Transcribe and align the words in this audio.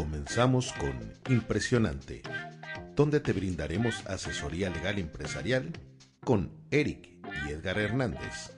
Comenzamos 0.00 0.72
con 0.72 0.98
Impresionante, 1.28 2.22
donde 2.96 3.20
te 3.20 3.34
brindaremos 3.34 4.06
asesoría 4.06 4.70
legal 4.70 4.98
empresarial 4.98 5.70
con 6.24 6.50
Eric 6.70 7.18
y 7.46 7.50
Edgar 7.50 7.78
Hernández. 7.78 8.50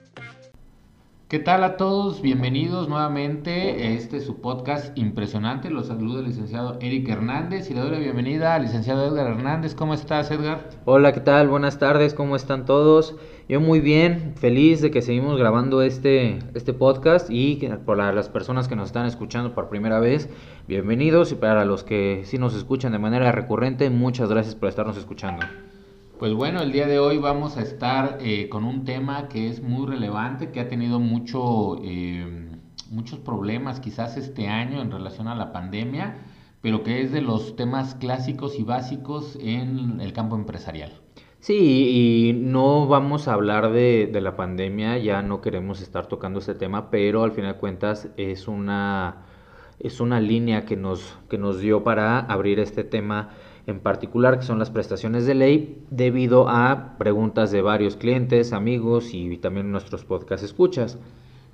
¿Qué 1.33 1.39
tal 1.39 1.63
a 1.63 1.77
todos? 1.77 2.21
Bienvenidos 2.21 2.87
nuevamente 2.87 3.51
a 3.51 3.89
este 3.89 4.19
su 4.19 4.39
podcast 4.39 4.95
impresionante. 4.95 5.71
Los 5.71 5.87
saluda 5.87 6.19
el 6.19 6.27
licenciado 6.27 6.77
Eric 6.79 7.09
Hernández 7.09 7.71
y 7.71 7.73
le 7.73 7.79
doy 7.79 7.89
la 7.89 7.97
bienvenida 7.97 8.53
al 8.53 8.61
licenciado 8.61 9.03
Edgar 9.07 9.25
Hernández. 9.31 9.73
¿Cómo 9.73 9.95
estás, 9.95 10.29
Edgar? 10.29 10.69
Hola, 10.85 11.11
¿qué 11.11 11.21
tal? 11.21 11.47
Buenas 11.47 11.79
tardes, 11.79 12.13
¿cómo 12.13 12.35
están 12.35 12.67
todos? 12.67 13.15
Yo 13.49 13.59
muy 13.59 13.79
bien, 13.79 14.35
feliz 14.35 14.79
de 14.81 14.91
que 14.91 15.01
seguimos 15.01 15.39
grabando 15.39 15.81
este, 15.81 16.37
este 16.53 16.71
podcast 16.71 17.31
y 17.31 17.55
para 17.83 18.13
las 18.13 18.29
personas 18.29 18.67
que 18.67 18.75
nos 18.75 18.89
están 18.89 19.07
escuchando 19.07 19.55
por 19.55 19.69
primera 19.69 19.99
vez, 19.99 20.29
bienvenidos 20.67 21.31
y 21.31 21.35
para 21.35 21.65
los 21.65 21.83
que 21.83 22.21
sí 22.25 22.37
nos 22.37 22.53
escuchan 22.53 22.91
de 22.91 22.99
manera 22.99 23.31
recurrente, 23.31 23.89
muchas 23.89 24.29
gracias 24.29 24.53
por 24.53 24.69
estarnos 24.69 24.97
escuchando. 24.97 25.43
Pues 26.19 26.33
bueno, 26.33 26.61
el 26.61 26.71
día 26.71 26.87
de 26.87 26.99
hoy 26.99 27.17
vamos 27.17 27.57
a 27.57 27.61
estar 27.61 28.19
eh, 28.21 28.47
con 28.47 28.65
un 28.65 28.85
tema 28.85 29.27
que 29.29 29.49
es 29.49 29.61
muy 29.63 29.87
relevante, 29.87 30.51
que 30.51 30.59
ha 30.59 30.67
tenido 30.69 30.99
mucho, 30.99 31.77
eh, 31.83 32.49
muchos 32.91 33.19
problemas 33.19 33.79
quizás 33.79 34.15
este 34.15 34.47
año 34.47 34.81
en 34.81 34.91
relación 34.91 35.27
a 35.27 35.35
la 35.35 35.51
pandemia, 35.51 36.17
pero 36.61 36.83
que 36.83 37.01
es 37.01 37.11
de 37.11 37.21
los 37.21 37.55
temas 37.55 37.95
clásicos 37.95 38.59
y 38.59 38.63
básicos 38.63 39.37
en 39.41 39.99
el 40.01 40.13
campo 40.13 40.35
empresarial. 40.35 40.93
Sí, 41.39 42.29
y 42.29 42.33
no 42.33 42.87
vamos 42.87 43.27
a 43.27 43.33
hablar 43.33 43.71
de, 43.71 44.07
de 44.11 44.21
la 44.21 44.35
pandemia, 44.35 44.99
ya 44.99 45.23
no 45.23 45.41
queremos 45.41 45.81
estar 45.81 46.05
tocando 46.05 46.39
este 46.39 46.53
tema, 46.53 46.91
pero 46.91 47.23
al 47.23 47.31
final 47.31 47.53
de 47.53 47.59
cuentas 47.59 48.07
es 48.17 48.47
una, 48.47 49.25
es 49.79 49.99
una 49.99 50.21
línea 50.21 50.63
que 50.63 50.77
nos, 50.77 51.17
que 51.27 51.39
nos 51.39 51.59
dio 51.59 51.83
para 51.83 52.19
abrir 52.19 52.59
este 52.59 52.83
tema 52.83 53.31
en 53.65 53.79
particular, 53.79 54.39
que 54.39 54.45
son 54.45 54.59
las 54.59 54.71
prestaciones 54.71 55.25
de 55.25 55.35
ley, 55.35 55.85
debido 55.89 56.49
a 56.49 56.97
preguntas 56.97 57.51
de 57.51 57.61
varios 57.61 57.95
clientes, 57.95 58.53
amigos 58.53 59.13
y 59.13 59.37
también 59.37 59.71
nuestros 59.71 60.03
podcast 60.03 60.43
escuchas. 60.43 60.97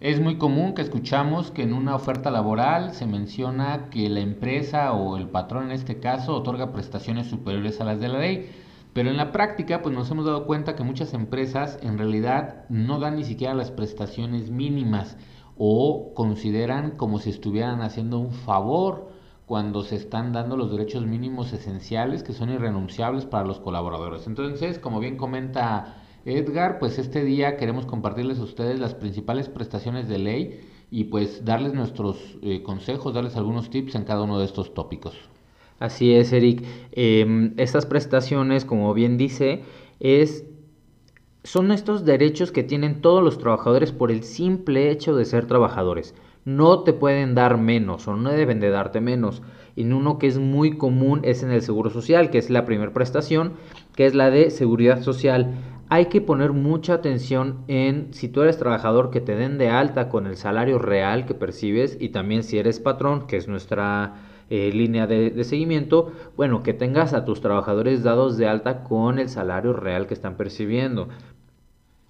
Es 0.02 0.22
muy 0.22 0.38
común 0.38 0.75
que 0.75 0.81
escuchamos 0.81 1.52
que 1.52 1.61
en 1.61 1.73
una 1.73 1.94
oferta 1.94 2.31
laboral 2.31 2.94
se 2.94 3.06
menciona 3.06 3.89
que 3.89 4.08
la 4.09 4.22
empresa 4.22 4.94
o 4.94 5.17
el 5.17 5.28
patrón 5.28 5.66
en 5.66 5.72
este 5.72 6.00
caso 6.00 6.36
otorga 6.36 6.72
prestaciones 6.72 7.28
superiores 7.28 7.81
a 7.81 7.83
las 7.83 8.00
de 8.00 8.08
la 8.08 8.20
ley. 8.20 8.50
Pero 8.94 9.09
en 9.09 9.17
la 9.17 9.31
práctica, 9.31 9.81
pues 9.81 9.94
nos 9.94 10.09
hemos 10.09 10.26
dado 10.26 10.45
cuenta 10.45 10.76
que 10.76 10.83
muchas 10.83 11.14
empresas 11.14 11.78
en 11.83 11.98
realidad 11.98 12.64
no 12.70 13.00
dan 13.00 13.17
ni 13.17 13.23
siquiera 13.23 13.53
las 13.53 13.72
prestaciones 13.72 14.50
mínimas 14.50 15.17
o 15.58 16.14
consideran 16.16 16.92
como 16.92 17.20
si 17.20 17.30
estuvieran 17.30 17.81
haciendo 17.81 18.20
un 18.20 18.31
favor 18.31 19.08
cuando 19.50 19.81
se 19.81 19.95
están 19.95 20.31
dando 20.31 20.55
los 20.55 20.69
derechos 20.72 21.08
mínimos 21.08 21.53
esenciales 21.53 22.22
que 22.22 22.33
son 22.33 22.52
irrenunciables 22.52 23.25
para 23.25 23.47
los 23.47 23.59
colaboradores. 23.59 24.28
Entonces, 24.28 24.78
como 24.78 25.00
bien 25.00 25.17
comenta 25.17 26.03
Edgar, 26.23 26.78
pues 26.78 27.00
este 27.00 27.23
día 27.23 27.58
queremos 27.58 27.88
compartirles 27.88 28.38
a 28.38 28.44
ustedes 28.44 28.80
las 28.80 28.94
principales 28.94 29.50
prestaciones 29.50 30.08
de 30.08 30.20
ley 30.20 30.61
y 30.92 31.05
pues 31.05 31.45
darles 31.45 31.73
nuestros 31.73 32.38
eh, 32.44 32.61
consejos, 32.61 33.16
darles 33.16 33.38
algunos 33.38 33.72
tips 33.72 33.95
en 33.95 34.03
cada 34.03 34.22
uno 34.22 34.38
de 34.38 34.45
estos 34.45 34.75
tópicos. 34.75 35.16
Así 35.80 36.14
es, 36.14 36.31
Eric. 36.31 36.64
Em, 36.92 37.55
estas 37.58 37.88
prestaciones, 37.88 38.66
como 38.66 38.94
bien 38.94 39.17
dice, 39.17 39.64
es 40.00 40.45
son 41.44 41.72
estos 41.72 42.05
derechos 42.05 42.52
que 42.52 42.61
tienen 42.61 43.02
todos 43.02 43.23
los 43.23 43.39
trabajadores 43.39 43.94
por 43.94 44.11
el 44.11 44.22
simple 44.22 44.92
hecho 44.92 45.16
de 45.16 45.25
ser 45.25 45.47
trabajadores 45.47 46.14
no 46.45 46.84
te 46.84 46.94
pueden 46.94 47.36
dar 47.36 47.58
menos 47.58 48.08
o 48.08 48.16
no 48.16 48.32
deben 48.32 48.59
de 48.59 48.70
darte 48.70 49.02
menos. 49.02 49.42
Y 49.76 49.84
uno 49.84 50.18
que 50.18 50.28
es 50.28 50.38
muy 50.38 50.78
común 50.78 51.22
es 51.23 51.44
en 51.44 51.52
el 51.52 51.62
Seguro 51.62 51.90
Social, 51.90 52.30
que 52.30 52.38
es 52.38 52.50
la 52.50 52.66
primera 52.66 52.92
prestación, 52.92 53.54
que 53.95 54.06
es 54.06 54.16
la 54.16 54.30
de 54.30 54.50
Seguridad 54.50 55.02
Social. 55.02 55.54
Hay 55.90 56.06
que 56.06 56.22
poner 56.22 56.52
mucha 56.52 56.94
atención 56.95 57.64
en 57.67 58.14
si 58.14 58.28
tú 58.28 58.42
eres 58.42 58.58
trabajador 58.58 59.10
que 59.10 59.22
te 59.22 59.36
den 59.36 59.58
de 59.58 59.70
alta 59.70 60.10
con 60.10 60.28
el 60.28 60.38
salario 60.38 60.80
real 60.80 61.26
que 61.26 61.33
percibes 61.33 61.98
y 61.99 62.10
también 62.10 62.44
si 62.44 62.58
eres 62.58 62.80
patrón, 62.80 63.26
que 63.26 63.38
es 63.38 63.48
nuestra 63.48 64.16
eh, 64.49 64.72
línea 64.73 65.08
de, 65.08 65.30
de, 65.30 65.44
seguimiento, 65.44 66.11
bueno, 66.36 66.64
que 66.64 66.73
tengas 66.73 67.14
a 67.14 67.26
tus 67.26 67.42
trabajadores 67.42 68.04
dados 68.04 68.38
de 68.38 68.48
alta 68.48 68.83
con 68.83 69.20
el 69.20 69.30
salario 69.30 69.73
real 69.73 70.08
que 70.08 70.14
están 70.14 70.36
percibiendo. 70.36 71.10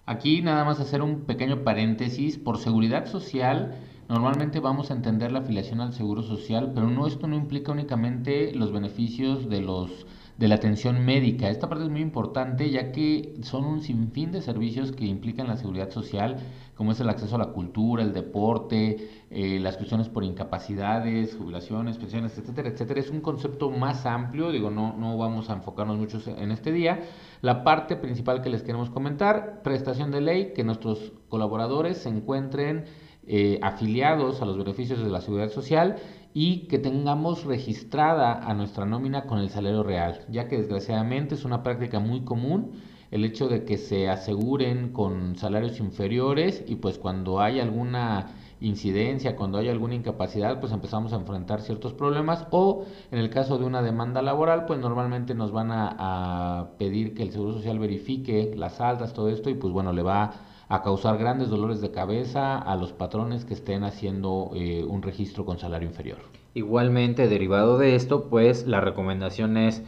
Aquí 0.06 0.42
nada 0.42 0.66
más 0.66 0.80
hacer 0.80 1.02
un 1.02 1.22
pequeño 1.22 1.64
paréntesis, 1.64 2.38
por 2.38 2.58
seguridad 2.58 3.06
social 3.06 3.76
Normalmente 4.10 4.60
vamos 4.60 4.90
a 4.90 4.96
entender 4.96 5.32
la 5.32 5.40
afiliación 5.40 5.82
al 5.82 5.94
seguro 5.94 6.24
social, 6.24 6.72
pero 6.74 6.90
no 6.90 7.06
esto 7.06 7.28
no 7.28 7.36
implica 7.36 7.72
únicamente 7.72 8.52
los 8.56 8.72
beneficios 8.72 9.48
de 9.48 9.62
los 9.62 10.08
de 10.40 10.48
la 10.48 10.56
atención 10.56 11.04
médica. 11.06 11.50
Esta 11.50 11.68
parte 11.68 11.84
es 11.84 11.92
muy 11.92 12.00
importante 12.00 12.72
ya 12.72 12.94
que 12.94 13.36
son 13.42 13.66
un 13.66 13.82
sinfín 13.82 14.32
de 14.32 14.42
servicios 14.42 14.94
que 14.94 15.06
implican 15.06 15.48
la 15.48 15.58
seguridad 15.58 15.92
social, 15.92 16.38
como 16.76 16.94
es 16.94 17.00
el 17.02 17.10
acceso 17.10 17.36
a 17.36 17.40
la 17.40 17.48
cultura, 17.48 18.02
el 18.02 18.14
deporte, 18.14 19.10
eh, 19.30 19.60
las 19.60 19.76
cuestiones 19.76 20.08
por 20.08 20.24
incapacidades, 20.24 21.36
jubilaciones, 21.36 21.98
pensiones, 21.98 22.38
etcétera, 22.38 22.70
etcétera. 22.70 23.02
Es 23.02 23.10
un 23.12 23.20
concepto 23.20 23.70
más 23.70 24.06
amplio, 24.06 24.50
digo, 24.50 24.72
no, 24.72 24.96
no 24.98 25.18
vamos 25.18 25.50
a 25.50 25.54
enfocarnos 25.54 25.98
mucho 25.98 26.20
en 26.26 26.52
este 26.52 26.72
día. 26.72 27.02
La 27.42 27.66
parte 27.66 27.98
principal 27.98 28.42
que 28.42 28.50
les 28.50 28.64
queremos 28.64 28.90
comentar, 28.90 29.62
prestación 29.62 30.10
de 30.10 30.22
ley, 30.22 30.54
que 30.56 30.64
nuestros 30.64 31.12
colaboradores 31.28 31.98
se 31.98 32.10
encuentren 32.10 32.86
eh, 33.30 33.60
afiliados 33.62 34.42
a 34.42 34.46
los 34.46 34.58
beneficios 34.58 35.04
de 35.04 35.10
la 35.10 35.22
seguridad 35.22 35.52
social 35.52 35.98
y 36.34 36.68
que 36.68 36.80
tengamos 36.80 37.46
registrada 37.46 38.34
a 38.34 38.54
nuestra 38.56 38.86
nómina 38.86 39.26
con 39.26 39.38
el 39.38 39.50
salario 39.50 39.84
real, 39.84 40.26
ya 40.30 40.48
que 40.48 40.58
desgraciadamente 40.58 41.36
es 41.36 41.46
una 41.46 41.62
práctica 41.62 42.00
muy 42.00 42.22
común 42.22 42.72
el 43.12 43.24
hecho 43.26 43.48
de 43.48 43.66
que 43.66 43.78
se 43.78 44.10
aseguren 44.10 44.94
con 44.94 45.36
salarios 45.36 45.80
inferiores 45.80 46.64
y 46.68 46.76
pues 46.76 46.98
cuando 46.98 47.40
hay 47.40 47.60
alguna 47.60 48.28
incidencia, 48.62 49.36
cuando 49.36 49.58
hay 49.58 49.70
alguna 49.70 49.96
incapacidad, 49.96 50.60
pues 50.60 50.72
empezamos 50.72 51.14
a 51.14 51.18
enfrentar 51.18 51.62
ciertos 51.62 51.94
problemas 51.94 52.48
o 52.52 52.86
en 53.12 53.20
el 53.20 53.30
caso 53.30 53.58
de 53.58 53.66
una 53.66 53.82
demanda 53.82 54.22
laboral, 54.22 54.66
pues 54.66 54.80
normalmente 54.80 55.34
nos 55.36 55.52
van 55.52 55.72
a, 55.72 55.96
a 56.00 56.78
pedir 56.78 57.14
que 57.14 57.24
el 57.24 57.32
Seguro 57.32 57.54
Social 57.54 57.80
verifique 57.80 58.54
las 58.56 58.82
altas, 58.82 59.14
todo 59.14 59.30
esto 59.30 59.50
y 59.50 59.54
pues 59.54 59.72
bueno, 59.72 59.94
le 59.94 60.02
va 60.02 60.34
a 60.70 60.84
causar 60.84 61.18
grandes 61.18 61.50
dolores 61.50 61.82
de 61.82 61.90
cabeza 61.90 62.56
a 62.60 62.76
los 62.76 62.94
patrones 62.94 63.44
que 63.44 63.56
estén 63.56 63.84
haciendo 63.84 64.52
eh, 64.54 64.86
un 64.88 65.02
registro 65.02 65.44
con 65.44 65.58
salario 65.58 65.90
inferior. 65.90 66.20
Igualmente, 66.54 67.28
derivado 67.28 67.80
de 67.80 67.96
esto, 67.96 68.30
pues 68.30 68.68
la 68.68 68.80
recomendación 68.80 69.58
es 69.58 69.84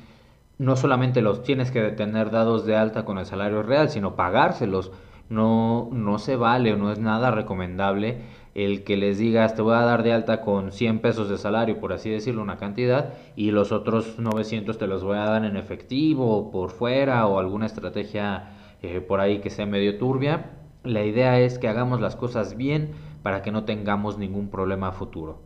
no 0.58 0.76
solamente 0.76 1.22
los 1.22 1.44
tienes 1.44 1.70
que 1.70 1.82
tener 1.92 2.32
dados 2.32 2.66
de 2.66 2.76
alta 2.76 3.06
con 3.06 3.20
el 3.20 3.28
salario 3.28 3.62
real, 3.62 3.90
sino 3.90 4.16
pagárselos. 4.16 4.92
No, 5.30 5.88
no 5.92 6.18
se 6.18 6.36
vale 6.36 6.74
o 6.74 6.78
no 6.78 6.92
es 6.92 7.00
nada 7.00 7.32
recomendable 7.32 8.24
el 8.54 8.84
que 8.84 8.98
les 8.98 9.18
digas 9.18 9.56
te 9.56 9.62
voy 9.62 9.76
a 9.76 9.82
dar 9.82 10.04
de 10.04 10.12
alta 10.12 10.42
con 10.42 10.74
100 10.74 11.00
pesos 11.00 11.30
de 11.30 11.38
salario, 11.38 11.80
por 11.80 11.94
así 11.94 12.10
decirlo, 12.10 12.42
una 12.42 12.58
cantidad, 12.58 13.14
y 13.38 13.52
los 13.52 13.72
otros 13.72 14.20
900 14.20 14.78
te 14.78 14.88
los 14.88 15.04
voy 15.04 15.18
a 15.18 15.26
dar 15.26 15.46
en 15.46 15.56
efectivo, 15.56 16.52
por 16.52 16.72
fuera, 16.72 17.28
o 17.28 17.40
alguna 17.40 17.68
estrategia 17.68 18.50
eh, 18.82 19.00
por 19.00 19.22
ahí 19.22 19.40
que 19.40 19.50
sea 19.50 19.66
medio 19.66 19.98
turbia 19.98 20.58
la 20.84 21.04
idea 21.04 21.40
es 21.40 21.60
que 21.60 21.68
hagamos 21.68 22.02
las 22.02 22.16
cosas 22.16 22.58
bien 22.58 22.92
para 23.24 23.42
que 23.42 23.52
no 23.52 23.66
tengamos 23.66 24.18
ningún 24.18 24.50
problema 24.50 24.92
futuro. 24.92 25.40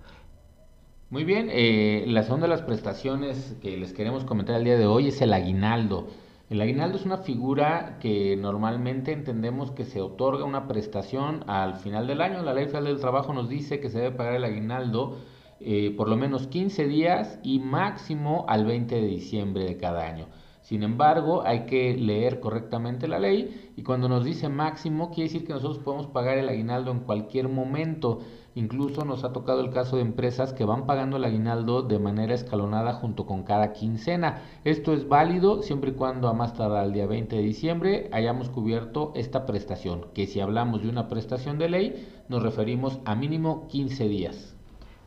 Muy 1.09 1.23
bien, 1.23 1.49
eh, 1.51 2.03
la 2.07 2.23
segunda 2.23 2.47
de 2.47 2.51
las 2.51 2.61
prestaciones 2.61 3.55
que 3.61 3.77
les 3.77 3.93
queremos 3.93 4.23
comentar 4.23 4.55
el 4.55 4.63
día 4.63 4.77
de 4.77 4.87
hoy 4.87 5.09
es 5.09 5.21
el 5.21 5.33
aguinaldo. 5.33 6.07
El 6.49 6.61
aguinaldo 6.61 6.97
es 6.97 7.05
una 7.05 7.17
figura 7.17 7.97
que 7.99 8.35
normalmente 8.37 9.11
entendemos 9.11 9.71
que 9.71 9.85
se 9.85 10.01
otorga 10.01 10.45
una 10.45 10.67
prestación 10.67 11.43
al 11.47 11.75
final 11.75 12.07
del 12.07 12.21
año. 12.21 12.41
La 12.43 12.53
ley 12.53 12.65
federal 12.65 12.85
del 12.85 12.99
trabajo 12.99 13.33
nos 13.33 13.49
dice 13.49 13.79
que 13.79 13.89
se 13.89 13.99
debe 13.99 14.15
pagar 14.15 14.35
el 14.35 14.43
aguinaldo 14.43 15.17
eh, 15.59 15.93
por 15.95 16.09
lo 16.09 16.17
menos 16.17 16.47
15 16.47 16.87
días 16.87 17.39
y 17.43 17.59
máximo 17.59 18.45
al 18.47 18.65
20 18.65 18.95
de 18.95 19.07
diciembre 19.07 19.63
de 19.63 19.77
cada 19.77 20.05
año. 20.07 20.27
Sin 20.65 20.81
embargo, 20.81 21.43
hay 21.45 21.67
que 21.67 21.95
leer 21.95 22.39
correctamente 22.39 23.07
la 23.07 23.19
ley 23.19 23.71
y 23.75 23.83
cuando 23.83 24.09
nos 24.09 24.25
dice 24.25 24.49
máximo, 24.49 25.11
quiere 25.11 25.29
decir 25.29 25.45
que 25.45 25.53
nosotros 25.53 25.77
podemos 25.77 26.07
pagar 26.07 26.39
el 26.39 26.49
aguinaldo 26.49 26.89
en 26.89 27.01
cualquier 27.01 27.49
momento. 27.49 28.21
Incluso 28.55 29.05
nos 29.05 29.23
ha 29.23 29.31
tocado 29.31 29.61
el 29.61 29.69
caso 29.69 29.97
de 29.97 30.01
empresas 30.01 30.53
que 30.53 30.65
van 30.65 30.87
pagando 30.87 31.17
el 31.17 31.23
aguinaldo 31.23 31.83
de 31.83 31.99
manera 31.99 32.33
escalonada 32.33 32.93
junto 32.93 33.27
con 33.27 33.43
cada 33.43 33.73
quincena. 33.73 34.41
Esto 34.63 34.93
es 34.93 35.07
válido 35.07 35.61
siempre 35.61 35.91
y 35.91 35.93
cuando 35.93 36.29
a 36.29 36.33
más 36.33 36.55
tardar 36.55 36.85
al 36.85 36.93
día 36.93 37.05
20 37.05 37.35
de 37.35 37.43
diciembre 37.43 38.09
hayamos 38.11 38.49
cubierto 38.49 39.13
esta 39.15 39.45
prestación, 39.45 40.07
que 40.15 40.25
si 40.25 40.39
hablamos 40.39 40.81
de 40.81 40.89
una 40.89 41.07
prestación 41.09 41.59
de 41.59 41.69
ley, 41.69 42.07
nos 42.27 42.41
referimos 42.41 42.97
a 43.05 43.13
mínimo 43.13 43.67
15 43.67 44.07
días. 44.07 44.55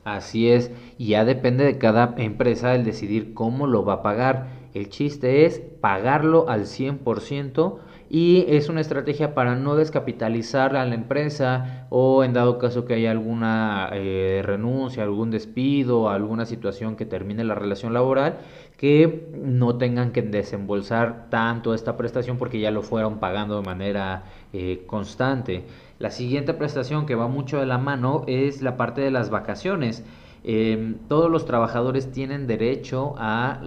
Así 0.05 0.49
es, 0.49 0.71
y 0.97 1.09
ya 1.09 1.25
depende 1.25 1.65
de 1.65 1.79
cada 1.79 2.15
empresa 2.17 2.75
el 2.75 2.85
decidir 2.85 3.35
cómo 3.35 3.67
lo 3.67 3.85
va 3.85 3.95
a 3.95 4.03
pagar. 4.03 4.68
El 4.79 4.91
chiste 4.91 5.45
es 5.45 5.59
pagarlo 5.59 6.49
al 6.49 6.67
100% 6.67 7.79
y 8.09 8.45
es 8.47 8.69
una 8.69 8.81
estrategia 8.81 9.35
para 9.35 9.57
no 9.57 9.75
descapitalizar 9.75 10.77
a 10.77 10.85
la 10.85 10.95
empresa 10.95 11.89
o 11.91 12.23
en 12.23 12.33
dado 12.33 12.59
caso 12.59 12.85
que 12.85 12.95
haya 12.95 13.11
alguna 13.11 13.91
eh, 13.93 14.41
renuncia, 14.45 15.03
algún 15.03 15.33
despido, 15.33 16.09
alguna 16.09 16.47
situación 16.47 16.95
que 16.95 17.07
termine 17.07 17.43
la 17.43 17.57
relación 17.57 17.93
laboral, 17.93 18.39
que 18.77 19.29
no 19.35 19.79
tengan 19.79 20.13
que 20.13 20.23
desembolsar 20.23 21.29
tanto 21.29 21.75
esta 21.75 21.97
prestación 21.97 22.39
porque 22.39 22.61
ya 22.61 22.71
lo 22.71 22.83
fueron 22.83 23.19
pagando 23.19 23.61
de 23.61 23.67
manera 23.67 24.27
eh, 24.53 24.85
constante. 24.87 25.65
La 25.99 26.13
siguiente 26.13 26.55
prestación 26.55 27.05
que 27.05 27.17
va 27.17 27.27
mucho 27.27 27.59
de 27.59 27.67
la 27.67 27.79
mano 27.79 28.23
es 28.29 28.63
la 28.63 28.77
parte 28.77 29.01
de 29.01 29.11
las 29.11 29.29
vacaciones. 29.29 30.05
Em, 30.45 30.99
todos 31.09 31.29
los 31.33 31.47
trabajadores 31.47 32.13
tienen 32.13 32.47
derecho 32.47 33.15
a 33.19 33.61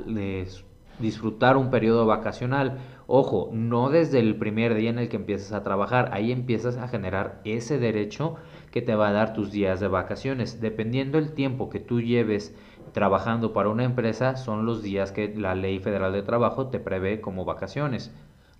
disfrutar 0.99 1.57
un 1.57 1.69
periodo 1.69 2.05
vacacional. 2.05 2.79
Ojo, 3.07 3.49
no 3.51 3.89
desde 3.89 4.19
el 4.19 4.35
primer 4.37 4.75
día 4.75 4.89
en 4.89 4.99
el 4.99 5.09
que 5.09 5.17
empiezas 5.17 5.51
a 5.51 5.63
trabajar, 5.63 6.09
ahí 6.13 6.31
empiezas 6.31 6.77
a 6.77 6.87
generar 6.87 7.41
ese 7.43 7.77
derecho 7.77 8.35
que 8.71 8.81
te 8.81 8.95
va 8.95 9.09
a 9.09 9.11
dar 9.11 9.33
tus 9.33 9.51
días 9.51 9.79
de 9.79 9.87
vacaciones. 9.87 10.61
Dependiendo 10.61 11.17
el 11.17 11.33
tiempo 11.33 11.69
que 11.69 11.79
tú 11.79 12.01
lleves 12.01 12.55
trabajando 12.93 13.53
para 13.53 13.69
una 13.69 13.83
empresa, 13.83 14.37
son 14.37 14.65
los 14.65 14.81
días 14.81 15.11
que 15.11 15.33
la 15.35 15.55
Ley 15.55 15.79
Federal 15.79 16.13
de 16.13 16.23
Trabajo 16.23 16.67
te 16.67 16.79
prevé 16.79 17.21
como 17.21 17.45
vacaciones. 17.45 18.13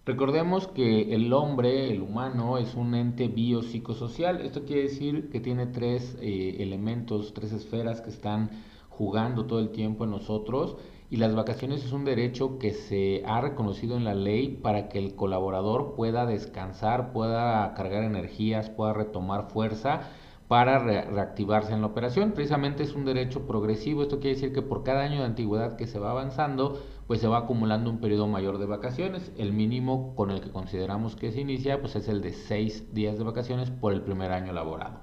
Recordemos 0.03 0.67
que 0.67 1.13
el 1.13 1.31
hombre, 1.31 1.91
el 1.91 2.01
humano, 2.01 2.57
es 2.57 2.73
un 2.73 2.95
ente 2.95 3.27
biopsicosocial. 3.27 4.41
Esto 4.41 4.65
quiere 4.65 4.83
decir 4.83 5.29
que 5.29 5.39
tiene 5.39 5.67
tres 5.67 6.17
eh, 6.19 6.57
elementos, 6.59 7.33
tres 7.35 7.53
esferas 7.53 8.01
que 8.01 8.09
están 8.09 8.49
jugando 8.89 9.45
todo 9.45 9.59
el 9.59 9.69
tiempo 9.69 10.03
en 10.03 10.11
nosotros 10.11 10.77
y 11.11 11.17
las 11.17 11.35
vacaciones 11.35 11.83
es 11.83 11.91
un 11.91 12.05
derecho 12.05 12.57
que 12.57 12.71
se 12.71 13.21
ha 13.25 13.41
reconocido 13.41 13.97
en 13.97 14.05
la 14.05 14.15
ley 14.15 14.47
para 14.47 14.87
que 14.87 14.97
el 14.97 15.13
colaborador 15.13 15.93
pueda 15.93 16.25
descansar, 16.25 17.11
pueda 17.11 17.73
cargar 17.73 18.05
energías, 18.05 18.69
pueda 18.69 18.93
retomar 18.93 19.49
fuerza 19.49 20.03
para 20.47 20.79
reactivarse 20.79 21.73
en 21.73 21.81
la 21.81 21.87
operación. 21.87 22.31
Precisamente 22.31 22.83
es 22.83 22.95
un 22.95 23.03
derecho 23.03 23.45
progresivo. 23.45 24.03
Esto 24.03 24.21
quiere 24.21 24.35
decir 24.35 24.53
que 24.53 24.61
por 24.61 24.83
cada 24.83 25.01
año 25.01 25.19
de 25.19 25.25
antigüedad 25.25 25.75
que 25.75 25.85
se 25.85 25.99
va 25.99 26.11
avanzando, 26.11 26.81
pues 27.07 27.19
se 27.19 27.27
va 27.27 27.39
acumulando 27.39 27.89
un 27.89 27.99
periodo 27.99 28.27
mayor 28.27 28.57
de 28.57 28.67
vacaciones. 28.67 29.33
El 29.37 29.51
mínimo 29.51 30.15
con 30.15 30.31
el 30.31 30.39
que 30.39 30.51
consideramos 30.51 31.17
que 31.17 31.33
se 31.33 31.41
inicia 31.41 31.81
pues 31.81 31.97
es 31.97 32.07
el 32.07 32.21
de 32.21 32.31
seis 32.31 32.93
días 32.93 33.17
de 33.17 33.25
vacaciones 33.25 33.69
por 33.69 33.91
el 33.91 34.01
primer 34.01 34.31
año 34.31 34.53
laborado. 34.53 35.01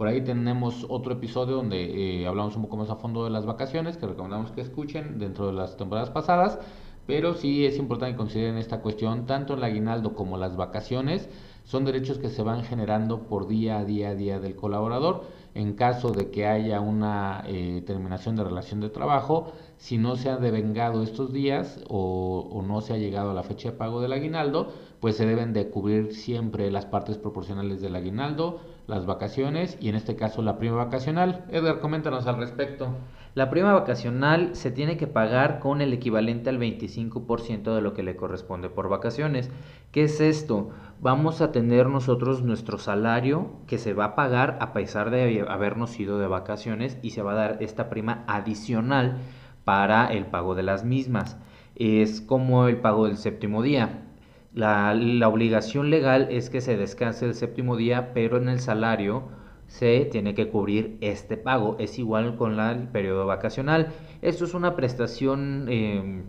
Por 0.00 0.08
ahí 0.08 0.22
tenemos 0.22 0.86
otro 0.88 1.12
episodio 1.12 1.56
donde 1.56 2.22
eh, 2.22 2.26
hablamos 2.26 2.56
un 2.56 2.62
poco 2.62 2.78
más 2.78 2.88
a 2.88 2.96
fondo 2.96 3.22
de 3.22 3.28
las 3.28 3.44
vacaciones, 3.44 3.98
que 3.98 4.06
recomendamos 4.06 4.50
que 4.50 4.62
escuchen 4.62 5.18
dentro 5.18 5.48
de 5.48 5.52
las 5.52 5.76
temporadas 5.76 6.08
pasadas. 6.08 6.58
Pero 7.06 7.34
sí 7.34 7.66
es 7.66 7.76
importante 7.76 8.12
que 8.12 8.16
consideren 8.16 8.56
esta 8.56 8.80
cuestión, 8.80 9.26
tanto 9.26 9.52
el 9.52 9.62
aguinaldo 9.62 10.14
como 10.14 10.38
las 10.38 10.56
vacaciones 10.56 11.28
son 11.64 11.84
derechos 11.84 12.18
que 12.18 12.30
se 12.30 12.42
van 12.42 12.64
generando 12.64 13.24
por 13.28 13.46
día 13.46 13.78
a 13.78 13.84
día 13.84 14.08
a 14.08 14.14
día 14.14 14.40
del 14.40 14.56
colaborador. 14.56 15.24
En 15.54 15.74
caso 15.74 16.12
de 16.12 16.30
que 16.30 16.46
haya 16.46 16.80
una 16.80 17.44
eh, 17.46 17.82
terminación 17.86 18.36
de 18.36 18.44
relación 18.44 18.80
de 18.80 18.88
trabajo, 18.88 19.52
si 19.76 19.98
no 19.98 20.16
se 20.16 20.30
han 20.30 20.40
devengado 20.40 21.02
estos 21.02 21.32
días 21.32 21.80
o, 21.88 22.62
no 22.66 22.80
se 22.80 22.94
ha 22.94 22.96
llegado 22.96 23.32
a 23.32 23.34
la 23.34 23.42
fecha 23.42 23.70
de 23.70 23.76
pago 23.76 24.00
del 24.00 24.12
aguinaldo, 24.12 24.72
pues 25.00 25.16
se 25.16 25.26
deben 25.26 25.52
de 25.52 25.68
cubrir 25.68 26.14
siempre 26.14 26.70
las 26.70 26.86
partes 26.86 27.18
proporcionales 27.18 27.80
del 27.80 27.96
aguinaldo, 27.96 28.60
las 28.90 29.06
vacaciones 29.06 29.78
y 29.80 29.88
en 29.88 29.94
este 29.94 30.16
caso 30.16 30.42
la 30.42 30.58
prima 30.58 30.76
vacacional. 30.76 31.46
Edgar, 31.50 31.80
coméntanos 31.80 32.26
al 32.26 32.36
respecto. 32.36 32.88
La 33.34 33.48
prima 33.48 33.72
vacacional 33.72 34.56
se 34.56 34.72
tiene 34.72 34.96
que 34.96 35.06
pagar 35.06 35.60
con 35.60 35.80
el 35.80 35.92
equivalente 35.92 36.50
al 36.50 36.58
25% 36.58 37.74
de 37.74 37.80
lo 37.80 37.94
que 37.94 38.02
le 38.02 38.16
corresponde 38.16 38.68
por 38.68 38.88
vacaciones. 38.88 39.50
¿Qué 39.92 40.02
es 40.02 40.20
esto? 40.20 40.70
Vamos 41.00 41.40
a 41.40 41.52
tener 41.52 41.86
nosotros 41.86 42.42
nuestro 42.42 42.76
salario 42.76 43.52
que 43.68 43.78
se 43.78 43.94
va 43.94 44.04
a 44.06 44.14
pagar 44.16 44.58
a 44.60 44.72
pesar 44.72 45.10
de 45.10 45.46
habernos 45.48 45.98
ido 46.00 46.18
de 46.18 46.26
vacaciones 46.26 46.98
y 47.02 47.10
se 47.10 47.22
va 47.22 47.32
a 47.32 47.36
dar 47.36 47.56
esta 47.60 47.88
prima 47.88 48.24
adicional 48.26 49.18
para 49.64 50.08
el 50.08 50.26
pago 50.26 50.56
de 50.56 50.64
las 50.64 50.84
mismas. 50.84 51.38
Es 51.76 52.20
como 52.20 52.66
el 52.66 52.78
pago 52.78 53.06
del 53.06 53.16
séptimo 53.16 53.62
día. 53.62 54.09
La, 54.52 54.92
obligación 55.28 55.90
legal 55.90 56.28
es 56.30 56.50
que 56.50 56.60
se 56.60 56.76
descanse 56.76 57.26
el 57.26 57.34
séptimo 57.34 57.76
día, 57.76 58.12
pero 58.12 58.36
en 58.36 58.48
el 58.48 58.60
salario 58.60 59.28
se 59.68 60.04
tiene 60.06 60.34
que 60.34 60.48
cubrir 60.48 60.98
este 61.00 61.36
pago. 61.36 61.76
Es 61.78 61.98
igual 61.98 62.36
con 62.36 62.58
el 62.58 62.88
periodo 62.88 63.26
vacacional. 63.26 63.92
Esto 64.22 64.44
es 64.44 64.54
una 64.54 64.74
prestación 64.74 65.66
em, 65.68 66.24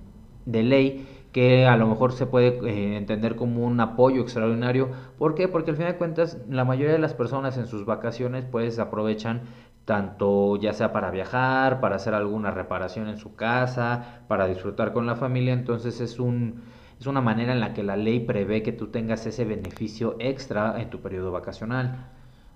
de 0.45 0.63
ley 0.63 1.07
que 1.31 1.65
a 1.65 1.77
lo 1.77 1.87
mejor 1.87 2.11
se 2.11 2.25
puede 2.27 2.59
eh, 2.69 2.97
entender 2.97 3.35
como 3.35 3.65
un 3.65 3.79
apoyo 3.79 4.21
extraordinario. 4.21 4.89
¿Por 5.17 5.33
qué? 5.33 5.47
Porque 5.47 5.71
al 5.71 5.77
final 5.77 5.93
de 5.93 5.97
cuentas 5.97 6.37
la 6.49 6.65
mayoría 6.65 6.93
de 6.93 6.99
las 6.99 7.13
personas 7.13 7.57
en 7.57 7.67
sus 7.67 7.85
vacaciones 7.85 8.45
pues 8.45 8.79
aprovechan 8.79 9.41
tanto 9.85 10.57
ya 10.57 10.73
sea 10.73 10.93
para 10.93 11.09
viajar, 11.09 11.79
para 11.79 11.95
hacer 11.95 12.13
alguna 12.13 12.51
reparación 12.51 13.07
en 13.09 13.17
su 13.17 13.35
casa, 13.35 14.23
para 14.27 14.47
disfrutar 14.47 14.93
con 14.93 15.05
la 15.07 15.15
familia, 15.15 15.53
entonces 15.53 16.01
es 16.01 16.19
un 16.19 16.61
es 17.01 17.07
una 17.07 17.19
manera 17.19 17.51
en 17.51 17.59
la 17.59 17.73
que 17.73 17.81
la 17.81 17.97
ley 17.97 18.19
prevé 18.19 18.61
que 18.61 18.73
tú 18.73 18.91
tengas 18.91 19.25
ese 19.25 19.43
beneficio 19.43 20.17
extra 20.19 20.79
en 20.79 20.91
tu 20.91 20.99
periodo 20.99 21.31
vacacional. 21.31 22.11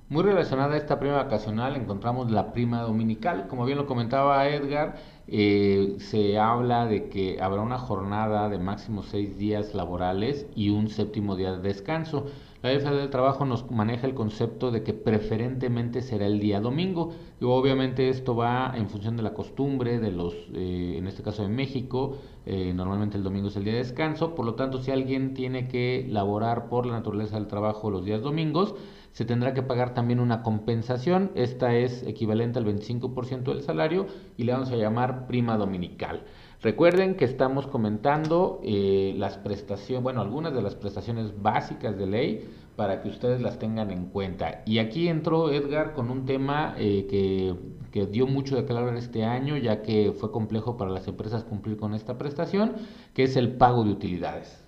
Muy 0.07 0.21
relacionada 0.21 0.75
a 0.75 0.77
esta 0.77 0.99
prima 0.99 1.15
vacacional 1.15 1.75
encontramos 1.75 2.29
la 2.29 2.53
prima 2.53 2.83
dominical. 2.83 3.47
Como 3.47 3.65
bien 3.65 3.79
lo 3.79 3.87
comentaba 3.87 4.47
Edgar, 4.47 4.97
eh, 5.27 5.95
se 5.97 6.37
habla 6.37 6.85
de 6.85 7.09
que 7.09 7.41
habrá 7.41 7.61
una 7.61 7.79
jornada 7.79 8.47
de 8.47 8.59
máximo 8.59 9.01
seis 9.01 9.35
días 9.39 9.73
laborales 9.73 10.45
y 10.55 10.69
un 10.69 10.89
séptimo 10.89 11.35
día 11.35 11.53
de 11.53 11.67
descanso. 11.67 12.27
La 12.61 12.71
Ley 12.71 12.83
del 12.83 13.09
Trabajo 13.09 13.45
nos 13.45 13.69
maneja 13.71 14.05
el 14.05 14.13
concepto 14.13 14.69
de 14.69 14.83
que 14.83 14.93
preferentemente 14.93 16.03
será 16.03 16.27
el 16.27 16.39
día 16.39 16.59
domingo. 16.59 17.13
Y 17.41 17.45
obviamente 17.45 18.09
esto 18.09 18.35
va 18.35 18.73
en 18.75 18.89
función 18.89 19.17
de 19.17 19.23
la 19.23 19.33
costumbre 19.33 19.99
de 19.99 20.11
los, 20.11 20.35
eh, 20.53 20.95
en 20.97 21.07
este 21.07 21.23
caso 21.23 21.41
de 21.41 21.49
México, 21.49 22.17
eh, 22.45 22.73
normalmente 22.73 23.17
el 23.17 23.23
domingo 23.23 23.47
es 23.47 23.55
el 23.55 23.63
día 23.63 23.73
de 23.73 23.79
descanso. 23.79 24.35
Por 24.35 24.45
lo 24.45 24.55
tanto, 24.55 24.79
si 24.79 24.91
alguien 24.91 25.33
tiene 25.33 25.67
que 25.67 26.05
laborar 26.09 26.69
por 26.69 26.85
la 26.85 26.93
naturaleza 26.93 27.35
del 27.35 27.47
trabajo 27.47 27.89
los 27.89 28.05
días 28.05 28.21
domingos, 28.21 28.75
se 29.11 29.25
tendrá 29.25 29.53
que 29.53 29.63
pagar 29.63 29.93
también 29.93 30.19
una 30.19 30.43
compensación. 30.43 31.31
Esta 31.35 31.75
es 31.75 32.03
equivalente 32.03 32.59
al 32.59 32.65
25% 32.65 33.43
del 33.43 33.61
salario 33.61 34.07
y 34.37 34.43
le 34.43 34.51
vamos 34.51 34.71
a 34.71 34.75
llamar 34.75 35.25
prima 35.27 35.57
dominical. 35.57 36.23
Recuerden 36.61 37.15
que 37.15 37.25
estamos 37.25 37.67
comentando 37.67 38.59
eh, 38.63 39.13
las 39.17 39.37
prestaciones, 39.37 40.03
bueno, 40.03 40.21
algunas 40.21 40.53
de 40.53 40.61
las 40.61 40.75
prestaciones 40.75 41.41
básicas 41.41 41.97
de 41.97 42.07
ley 42.07 42.49
para 42.75 43.01
que 43.01 43.09
ustedes 43.09 43.41
las 43.41 43.59
tengan 43.59 43.91
en 43.91 44.05
cuenta. 44.07 44.63
Y 44.65 44.79
aquí 44.79 45.07
entró 45.07 45.51
Edgar 45.51 45.93
con 45.93 46.09
un 46.09 46.25
tema 46.25 46.75
eh, 46.77 47.07
que, 47.09 47.55
que, 47.91 48.05
dio 48.05 48.27
mucho 48.27 48.55
de 48.55 48.65
claro 48.65 48.95
este 48.97 49.23
año, 49.23 49.57
ya 49.57 49.81
que 49.81 50.11
fue 50.11 50.31
complejo 50.31 50.77
para 50.77 50.91
las 50.91 51.07
empresas 51.07 51.43
cumplir 51.43 51.77
con 51.77 51.93
esta 51.93 52.17
prestación, 52.17 52.73
que 53.13 53.23
es 53.23 53.35
el 53.35 53.53
pago 53.53 53.83
de 53.83 53.91
utilidades. 53.91 54.63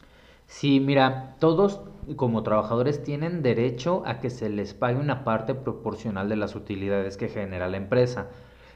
Sí, 0.45 0.79
mira, 0.79 1.35
todos 1.39 1.81
como 2.15 2.43
trabajadores 2.43 3.03
tienen 3.03 3.41
derecho 3.41 4.03
a 4.05 4.19
que 4.19 4.29
se 4.29 4.49
les 4.49 4.73
pague 4.73 4.97
una 4.97 5.25
parte 5.25 5.53
proporcional 5.53 6.29
de 6.29 6.37
las 6.37 6.55
utilidades 6.55 7.17
que 7.17 7.27
genera 7.27 7.67
la 7.67 7.77
empresa. 7.77 8.29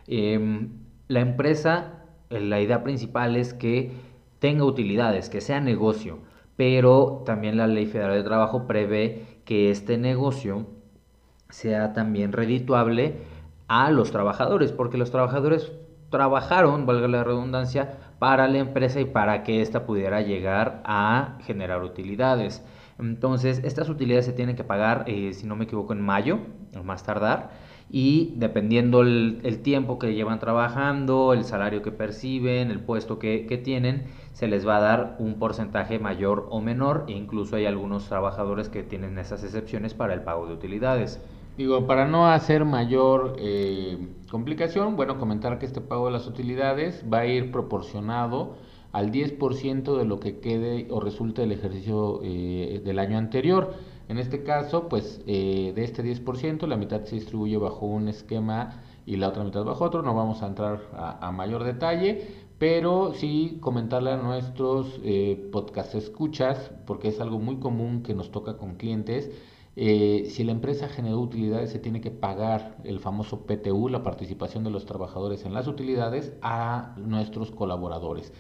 Em, 0.07 0.69
la 1.07 1.21
empresa 1.21 2.01
la 2.39 2.61
idea 2.61 2.83
principal 2.83 3.35
es 3.35 3.53
que 3.53 3.91
tenga 4.39 4.63
utilidades, 4.63 5.29
que 5.29 5.41
sea 5.41 5.59
negocio, 5.59 6.19
pero 6.55 7.24
también 7.25 7.58
la 7.58 7.67
Ley 7.67 7.86
Federal 7.86 8.15
de 8.15 8.24
Trabajo 8.24 8.67
prevé 8.67 9.41
que 9.46 9.72
este 9.72 9.98
negocio 9.98 10.67
sea 11.50 11.93
también 11.93 12.31
redituable 12.31 13.15
a 13.67 13.89
los 13.91 14.12
trabajadores, 14.12 14.72
porque 14.72 14.98
los 14.98 15.12
trabajadores 15.12 15.72
trabajaron, 16.10 16.86
valga 16.86 17.08
la 17.08 17.24
redundancia, 17.24 17.98
para 18.20 18.48
la 18.48 18.60
empresa 18.60 19.00
y 19.00 19.05
para 19.05 19.43
que 19.43 19.62
ésta 19.62 19.86
pudiera 19.86 20.22
llegar 20.22 20.84
a 20.86 21.39
generar 21.41 21.81
utilidades. 21.84 22.63
Entonces, 23.01 23.62
estas 23.63 23.89
utilidades 23.89 24.25
se 24.25 24.34
tienen 24.34 24.55
que 24.55 24.63
pagar, 24.63 25.03
eh, 25.08 25.34
si 25.34 25.48
no 25.48 25.55
me 25.55 25.65
equivoco, 25.65 25.93
en 25.93 26.01
mayo, 26.01 26.39
o 26.77 26.84
más 26.84 27.03
tardar 27.03 27.51
y 27.93 28.34
dependiendo 28.38 29.01
el, 29.01 29.60
tiempo 29.63 30.00
que 30.00 30.13
llevan 30.13 30.39
trabajando, 30.39 31.34
el 31.34 31.43
salario 31.43 31.81
que 31.81 31.91
perciben, 31.91 32.72
el 32.72 32.79
puesto 32.79 33.20
que, 33.20 33.46
que, 33.46 33.58
tienen, 33.58 34.05
se 34.31 34.48
les 34.48 34.65
va 34.65 34.77
a 34.77 34.79
dar 34.79 35.15
un 35.20 35.38
porcentaje 35.38 36.00
mayor 36.00 36.48
o 36.50 36.62
menor 36.62 37.03
e 37.10 37.12
incluso 37.12 37.58
hay 37.58 37.65
algunos 37.65 38.08
trabajadores 38.08 38.70
que 38.70 38.84
tienen 38.84 39.17
esas 39.17 39.43
excepciones 39.43 39.93
para 39.93 40.13
el 40.13 40.22
pago 40.22 40.48
de 40.48 40.53
utilidades. 40.53 41.20
Digo, 41.58 41.86
para 41.86 42.08
no 42.08 42.31
hacer 42.31 42.63
mayor 42.63 43.36
eh, 43.39 43.98
complicación, 44.29 44.96
bueno, 44.96 45.20
comentar 45.20 45.60
que 45.60 45.65
este 45.65 45.81
pago 45.81 46.05
de 46.05 46.13
las 46.13 46.27
utilidades 46.27 47.03
va 47.12 47.20
a 47.20 47.25
ir 47.25 47.51
proporcionado 47.51 48.55
al 48.91 49.12
10% 49.12 49.98
de 49.98 50.05
lo 50.05 50.19
que 50.19 50.39
quede 50.39 50.88
o 50.89 51.00
resulte 51.00 51.41
del 51.41 51.51
ejercicio 51.51 52.19
eh, 52.24 52.81
del 52.83 53.00
año 53.00 53.17
anterior. 53.17 53.74
En 54.10 54.17
este 54.17 54.43
caso, 54.43 54.89
pues 54.89 55.21
eh, 55.27 55.71
de 55.75 55.83
este 55.83 56.03
10%, 56.03 56.67
la 56.67 56.77
mitad 56.77 57.03
se 57.05 57.15
distribuye 57.15 57.57
bajo 57.57 57.86
un 57.86 58.07
esquema 58.10 58.81
y 59.05 59.15
la 59.15 59.29
otra 59.29 59.43
mitad 59.43 59.63
bajo 59.63 59.86
otro. 59.86 60.01
No 60.01 60.13
vamos 60.13 60.43
a 60.43 60.48
entrar 60.48 60.81
a, 60.93 61.31
mayor 61.31 61.63
detalle, 61.63 62.27
Pero 62.57 63.13
sí 63.13 63.57
comentarle 63.62 64.12
a 64.12 64.17
nuestros 64.17 65.00
eh, 65.03 65.50
podcast 65.51 65.95
escuchas, 65.95 66.71
porque 66.86 67.07
es 67.07 67.19
algo 67.19 67.39
muy 67.39 67.57
común 67.57 68.03
que 68.03 68.13
nos 68.13 68.31
toca 68.31 68.57
con 68.57 68.75
clientes, 68.75 69.31
eh, 69.77 70.27
si 70.29 70.43
la 70.43 70.51
empresa 70.51 70.89
generó 70.89 71.19
utilidades, 71.19 71.71
se 71.71 71.79
tiene 71.79 72.01
que 72.01 72.12
pagar 72.12 72.77
el 72.83 73.00
famoso 73.00 73.45
PTU, 73.45 73.88
la 73.88 74.03
participación 74.03 74.63
de 74.65 74.69
los 74.69 74.86
trabajadores 74.86 75.45
en 75.45 75.53
las 75.53 75.67
utilidades, 75.67 76.33
a 76.41 76.93
nuestros 76.98 77.51
colaboradores. 77.51 78.33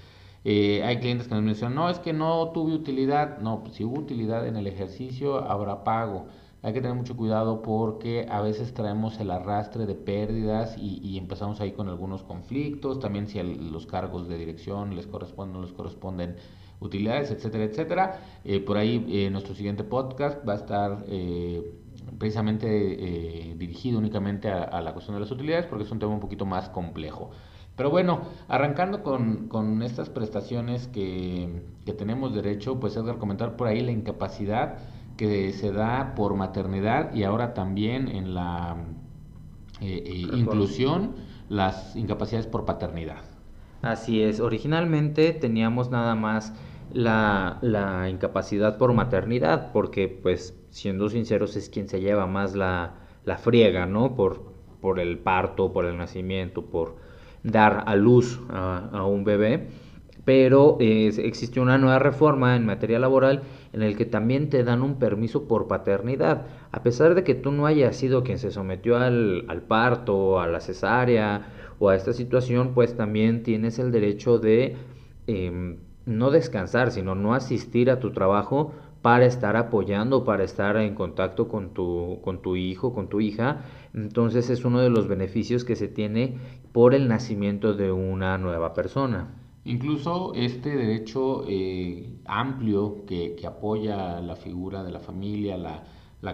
Eh, 0.43 0.81
hay 0.83 0.97
clientes 0.97 1.27
que 1.27 1.35
nos 1.35 1.43
mencionan, 1.43 1.75
no, 1.75 1.89
es 1.89 1.99
que 1.99 2.13
no 2.13 2.49
tuve 2.49 2.73
utilidad. 2.73 3.39
No, 3.39 3.61
pues, 3.61 3.75
si 3.75 3.83
hubo 3.83 3.99
utilidad 3.99 4.47
en 4.47 4.55
el 4.55 4.67
ejercicio, 4.67 5.37
habrá 5.49 5.83
pago. 5.83 6.27
Hay 6.63 6.73
que 6.73 6.81
tener 6.81 6.95
mucho 6.95 7.17
cuidado 7.17 7.61
porque 7.63 8.27
a 8.29 8.41
veces 8.41 8.73
traemos 8.73 9.19
el 9.19 9.31
arrastre 9.31 9.87
de 9.87 9.95
pérdidas 9.95 10.77
y, 10.77 11.17
empezamos 11.17 11.59
ahí 11.59 11.71
con 11.71 11.89
algunos 11.89 12.23
conflictos. 12.23 12.99
También 12.99 13.27
si 13.27 13.41
los 13.41 13.87
cargos 13.87 14.27
de 14.27 14.37
dirección 14.37 14.95
les 14.95 15.07
corresponden 15.07 15.55
o 15.55 15.59
no 15.59 15.65
les 15.65 15.73
corresponden 15.73 16.35
utilidades, 16.79 17.31
etcétera, 17.31 17.63
etcétera. 17.63 18.21
Eh, 18.43 18.59
por 18.59 18.77
ahí 18.77 19.05
eh, 19.09 19.29
nuestro 19.31 19.55
siguiente 19.55 19.83
podcast 19.83 20.47
va 20.47 20.53
a 20.53 20.55
estar 20.57 21.05
precisamente 22.17 23.55
dirigido 23.57 23.97
únicamente 23.97 24.49
a 24.49 24.81
la 24.81 24.93
cuestión 24.93 25.15
de 25.15 25.21
las 25.21 25.31
utilidades 25.31 25.65
porque 25.65 25.83
es 25.83 25.91
un 25.91 25.99
tema 25.99 26.13
un 26.13 26.19
poquito 26.19 26.45
más 26.45 26.69
complejo. 26.69 27.31
Pero 27.81 27.89
bueno, 27.89 28.21
arrancando 28.47 29.01
con, 29.01 29.81
estas 29.81 30.07
prestaciones 30.07 30.87
que, 30.87 31.63
tenemos 31.97 32.31
derecho, 32.31 32.79
pues 32.79 32.95
Edgar, 32.95 33.17
comentar 33.17 33.55
por 33.55 33.67
ahí 33.67 33.81
la 33.81 33.89
incapacidad 33.89 34.77
que 35.17 35.51
se 35.51 35.71
da 35.71 36.13
por 36.13 36.35
maternidad 36.35 37.11
y 37.15 37.23
ahora 37.23 37.55
también 37.55 38.07
en 38.07 38.35
la 38.35 38.75
eh, 39.81 40.03
eh, 40.05 40.27
inclusión 40.37 41.15
las 41.49 41.95
incapacidades 41.95 42.45
por 42.45 42.65
paternidad. 42.65 43.23
Así 43.81 44.21
es, 44.21 44.41
originalmente 44.41 45.33
teníamos 45.33 45.89
nada 45.89 46.13
más 46.13 46.53
la, 46.93 47.57
la, 47.63 48.09
incapacidad 48.09 48.77
por 48.77 48.93
maternidad, 48.93 49.71
porque 49.71 50.07
pues 50.07 50.55
siendo 50.69 51.09
sinceros 51.09 51.55
es 51.55 51.67
quien 51.67 51.89
se 51.89 51.99
lleva 51.99 52.27
más 52.27 52.53
la, 52.55 52.93
la 53.25 53.37
friega, 53.37 53.87
¿no? 53.87 54.13
Por, 54.13 54.53
por 54.81 54.99
el 54.99 55.17
parto, 55.17 55.73
por 55.73 55.85
el 55.85 55.97
nacimiento, 55.97 56.65
por 56.65 57.09
dar 57.43 57.83
a 57.87 57.95
luz 57.95 58.39
a, 58.49 59.05
un 59.05 59.23
bebé, 59.23 59.67
pero 60.25 60.77
existe 60.79 61.59
una 61.59 61.77
nueva 61.77 61.99
reforma 61.99 62.55
en 62.55 62.65
materia 62.65 62.99
laboral 62.99 63.41
en 63.73 63.81
el 63.81 63.97
que 63.97 64.05
también 64.05 64.49
te 64.49 64.63
dan 64.63 64.81
un 64.81 64.99
permiso 64.99 65.47
por 65.47 65.67
paternidad. 65.67 66.45
A 66.71 66.83
pesar 66.83 67.15
de 67.15 67.23
que 67.23 67.35
tú 67.35 67.51
no 67.51 67.65
hayas 67.65 67.95
sido 67.95 68.23
quien 68.23 68.37
se 68.37 68.51
sometió 68.51 68.97
al, 68.97 69.45
al 69.47 69.61
parto, 69.61 70.39
a 70.39 70.47
la 70.47 70.59
cesárea 70.59 71.47
o 71.79 71.89
a 71.89 71.95
esta 71.95 72.13
situación, 72.13 72.73
pues 72.73 72.95
también 72.95 73.43
tienes 73.43 73.79
el 73.79 73.91
derecho 73.91 74.37
de 74.37 74.75
em, 75.27 75.77
no 76.05 76.31
descansar, 76.31 76.91
sino 76.91 77.15
no 77.15 77.33
asistir 77.33 77.89
a 77.89 77.99
tu 77.99 78.11
trabajo 78.11 78.73
para 79.01 79.25
estar 79.25 79.55
apoyando, 79.55 80.23
para 80.23 80.43
estar 80.43 80.77
en 80.77 80.93
contacto 80.95 81.47
con 81.47 81.73
tu, 81.73 82.19
con 82.23 82.41
tu 82.41 82.55
hijo, 82.55 82.93
con 82.93 83.07
tu 83.09 83.19
hija. 83.19 83.63
Entonces 83.93 84.49
es 84.49 84.63
uno 84.63 84.79
de 84.79 84.89
los 84.89 85.07
beneficios 85.07 85.63
que 85.65 85.75
se 85.75 85.87
tiene 85.87 86.37
por 86.71 86.93
el 86.93 87.07
nacimiento 87.07 87.73
de 87.73 87.91
una 87.91 88.37
nueva 88.37 88.73
persona. 88.73 89.35
Incluso 89.63 90.33
este 90.33 90.75
derecho 90.75 91.45
eh, 91.47 92.19
amplio 92.25 93.05
que, 93.05 93.35
apoya 93.45 94.19
la 94.19 94.35
figura 94.35 94.83
de 94.83 94.91
la 94.91 94.99
familia, 94.99 95.57
la, 95.57 95.83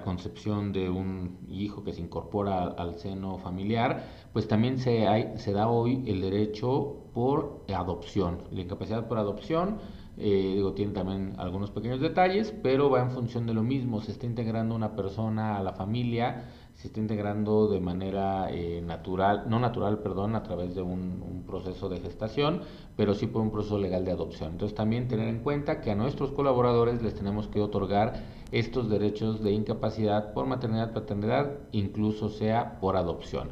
concepción 0.04 0.72
de 0.74 0.90
un 0.90 1.38
hijo 1.50 1.84
que 1.84 1.94
se 1.94 2.02
incorpora 2.02 2.64
al, 2.66 2.96
seno 2.96 3.38
familiar, 3.38 4.06
pues 4.32 4.48
también 4.48 4.78
se, 4.78 5.06
se 5.38 5.54
da 5.54 5.68
hoy 5.70 6.04
el 6.08 6.22
derecho 6.22 6.98
por 7.14 7.66
adopción, 7.74 8.40
la 8.52 8.62
incapacidad 8.62 9.08
por 9.08 9.18
adopción 9.18 9.80
eh, 10.20 10.54
digo, 10.56 10.74
tiene 10.74 10.94
también 10.94 11.36
algunos 11.38 11.70
pequeños 11.70 12.00
detalles, 12.02 12.52
pero 12.64 12.90
va 12.90 13.02
en 13.02 13.12
función 13.12 13.46
de 13.46 13.54
lo 13.54 13.62
mismo. 13.62 14.02
Se 14.02 14.12
está 14.12 14.26
integrando 14.26 14.74
una 14.74 14.96
persona 14.96 15.58
a 15.58 15.64
la 15.64 15.74
familia, 15.74 16.50
se 16.74 16.88
está 16.88 17.00
integrando 17.00 17.68
de 17.68 17.80
manera 17.80 18.50
eh, 18.52 18.82
natural, 18.84 19.44
no 19.48 19.60
natural, 19.60 20.00
perdón, 20.00 20.36
a 20.36 20.42
través 20.42 20.74
de 20.74 20.82
un, 20.82 21.24
un, 21.24 21.44
proceso 21.46 21.88
de 21.88 22.00
gestación, 22.00 22.62
pero 22.96 23.14
sí 23.14 23.28
por 23.28 23.44
un 23.44 23.52
proceso 23.52 23.78
legal 23.78 24.06
de 24.06 24.12
adopción. 24.12 24.54
Entonces 24.54 24.76
también 24.76 25.08
tener 25.08 25.28
en 25.28 25.40
cuenta 25.40 25.82
que 25.82 25.92
a 25.92 25.96
nuestros 25.96 26.32
colaboradores 26.32 27.02
les 27.04 27.14
tenemos 27.14 27.48
que 27.48 27.62
otorgar 27.62 28.24
estos 28.52 28.90
derechos 28.90 29.44
de 29.44 29.52
incapacidad 29.52 30.34
por 30.34 30.48
maternidad, 30.48 30.94
paternidad, 30.94 31.60
incluso 31.72 32.30
sea 32.30 32.80
por 32.80 32.96
adopción. 32.96 33.50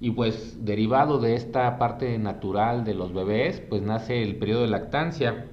Y 0.00 0.10
pues 0.10 0.64
derivado 0.64 1.18
de 1.18 1.34
esta 1.34 1.78
parte 1.78 2.18
natural 2.18 2.84
de 2.84 2.94
los 2.94 3.12
bebés, 3.12 3.62
pues 3.68 3.82
nace 3.82 4.22
el 4.22 4.36
periodo 4.36 4.62
de 4.62 4.68
lactancia 4.68 5.50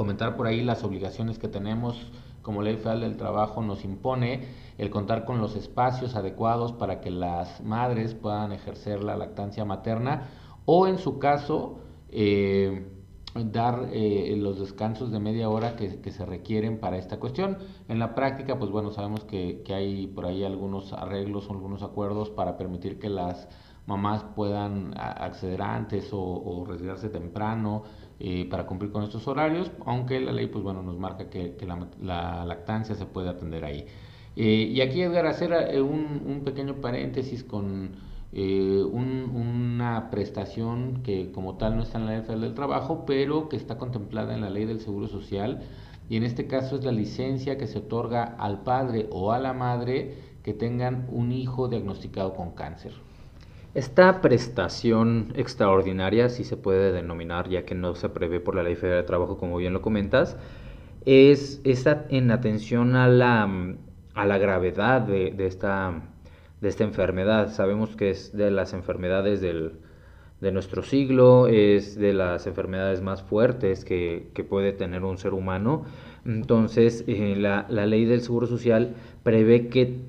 comentar 0.00 0.34
por 0.34 0.46
ahí 0.46 0.62
las 0.62 0.82
obligaciones 0.82 1.38
que 1.38 1.46
tenemos 1.46 2.10
como 2.40 2.62
ley 2.62 2.76
federal 2.78 3.02
del 3.02 3.18
trabajo 3.18 3.60
nos 3.60 3.84
impone 3.84 4.46
el 4.78 4.88
contar 4.88 5.26
con 5.26 5.42
los 5.42 5.56
espacios 5.56 6.16
adecuados 6.16 6.72
para 6.72 7.02
que 7.02 7.10
las 7.10 7.62
madres 7.62 8.14
puedan 8.14 8.52
ejercer 8.52 9.04
la 9.04 9.14
lactancia 9.14 9.66
materna 9.66 10.30
o 10.64 10.86
en 10.86 10.96
su 10.96 11.18
caso 11.18 11.80
eh, 12.08 12.86
dar 13.34 13.90
eh, 13.92 14.34
los 14.38 14.58
descansos 14.58 15.12
de 15.12 15.20
media 15.20 15.50
hora 15.50 15.76
que, 15.76 16.10
se 16.10 16.24
requieren 16.24 16.80
para 16.80 16.96
esta 16.96 17.20
cuestión. 17.20 17.58
En 17.86 17.98
la 17.98 18.14
práctica, 18.14 18.58
pues 18.58 18.70
bueno, 18.70 18.92
sabemos 18.92 19.24
que, 19.24 19.62
hay 19.68 20.06
por 20.06 20.24
ahí 20.24 20.44
algunos 20.44 20.94
arreglos 20.94 21.46
o 21.50 21.52
algunos 21.52 21.82
acuerdos 21.82 22.30
para 22.30 22.56
permitir 22.56 22.98
que 22.98 23.10
las 23.10 23.50
mamás 23.84 24.24
puedan 24.34 24.94
acceder 24.96 25.60
antes 25.60 26.10
o, 26.14 26.22
o 26.22 26.64
retirarse 26.64 27.10
temprano, 27.10 27.82
eh, 28.22 28.46
para 28.50 28.66
cumplir 28.66 28.92
con 28.92 29.02
estos 29.02 29.26
horarios, 29.28 29.70
aunque 29.86 30.20
la 30.20 30.32
ley 30.32 30.46
pues 30.46 30.62
bueno 30.62 30.82
nos 30.82 30.98
marca 30.98 31.30
que, 31.30 31.56
la, 32.02 32.44
lactancia 32.44 32.94
se 32.94 33.06
puede 33.06 33.30
atender 33.30 33.64
ahí. 33.64 33.86
Eh, 34.36 34.68
y 34.70 34.82
aquí 34.82 35.00
Edgar 35.00 35.24
hacer 35.24 35.52
eh, 35.52 35.80
un, 35.80 36.42
pequeño 36.44 36.82
paréntesis 36.82 37.42
con 37.42 37.92
una 38.32 40.10
prestación 40.10 41.02
que 41.02 41.32
como 41.32 41.56
tal 41.56 41.76
no 41.78 41.82
está 41.82 41.98
en 41.98 42.06
la 42.06 42.18
ley 42.18 42.38
del 42.40 42.54
trabajo, 42.54 43.04
pero 43.06 43.48
que 43.48 43.56
está 43.56 43.78
contemplada 43.78 44.34
en 44.34 44.42
la 44.42 44.50
ley 44.50 44.66
del 44.66 44.80
seguro 44.80 45.08
social 45.08 45.62
y 46.10 46.16
en 46.16 46.24
este 46.24 46.46
caso 46.46 46.76
es 46.76 46.84
la 46.84 46.92
licencia 46.92 47.56
que 47.56 47.66
se 47.66 47.78
otorga 47.78 48.22
al 48.22 48.62
padre 48.64 49.08
o 49.10 49.32
a 49.32 49.38
la 49.38 49.54
madre 49.54 50.14
que 50.42 50.52
tengan 50.52 51.08
un 51.10 51.32
hijo 51.32 51.68
diagnosticado 51.68 52.34
con 52.34 52.50
cáncer. 52.50 52.92
Esta 53.72 54.20
prestación 54.20 55.32
extraordinaria, 55.36 56.28
si 56.28 56.42
se 56.42 56.56
puede 56.56 56.90
denominar, 56.90 57.48
ya 57.48 57.64
que 57.64 57.76
no 57.76 57.94
se 57.94 58.08
prevé 58.08 58.40
por 58.40 58.56
la 58.56 58.64
Ley 58.64 58.74
Federal 58.74 59.02
de 59.02 59.06
Trabajo, 59.06 59.38
como 59.38 59.58
bien 59.58 59.72
lo 59.72 59.80
comentas, 59.80 60.36
es, 61.04 61.60
en 61.64 62.30
atención 62.32 62.96
a 62.96 63.06
la, 63.06 63.48
a 64.14 64.26
la 64.26 64.38
gravedad 64.38 65.02
de, 65.02 65.34
esta, 65.46 66.02
de 66.60 66.68
esta 66.68 66.82
enfermedad. 66.82 67.52
Sabemos 67.52 67.94
que 67.94 68.10
es 68.10 68.36
de 68.36 68.50
las 68.50 68.72
enfermedades 68.72 69.40
del, 69.40 69.74
de 70.40 70.50
nuestro 70.50 70.82
siglo, 70.82 71.46
es 71.46 71.96
de 71.96 72.12
las 72.12 72.48
enfermedades 72.48 73.02
más 73.02 73.22
fuertes 73.22 73.84
que, 73.84 74.32
puede 74.48 74.72
tener 74.72 75.04
un 75.04 75.16
ser 75.16 75.32
humano. 75.32 75.84
Entonces, 76.24 77.04
eh, 77.06 77.36
la, 77.36 77.66
la 77.68 77.86
ley 77.86 78.04
del 78.04 78.20
Seguro 78.20 78.48
Social 78.48 78.96
prevé 79.22 79.68
que 79.68 80.00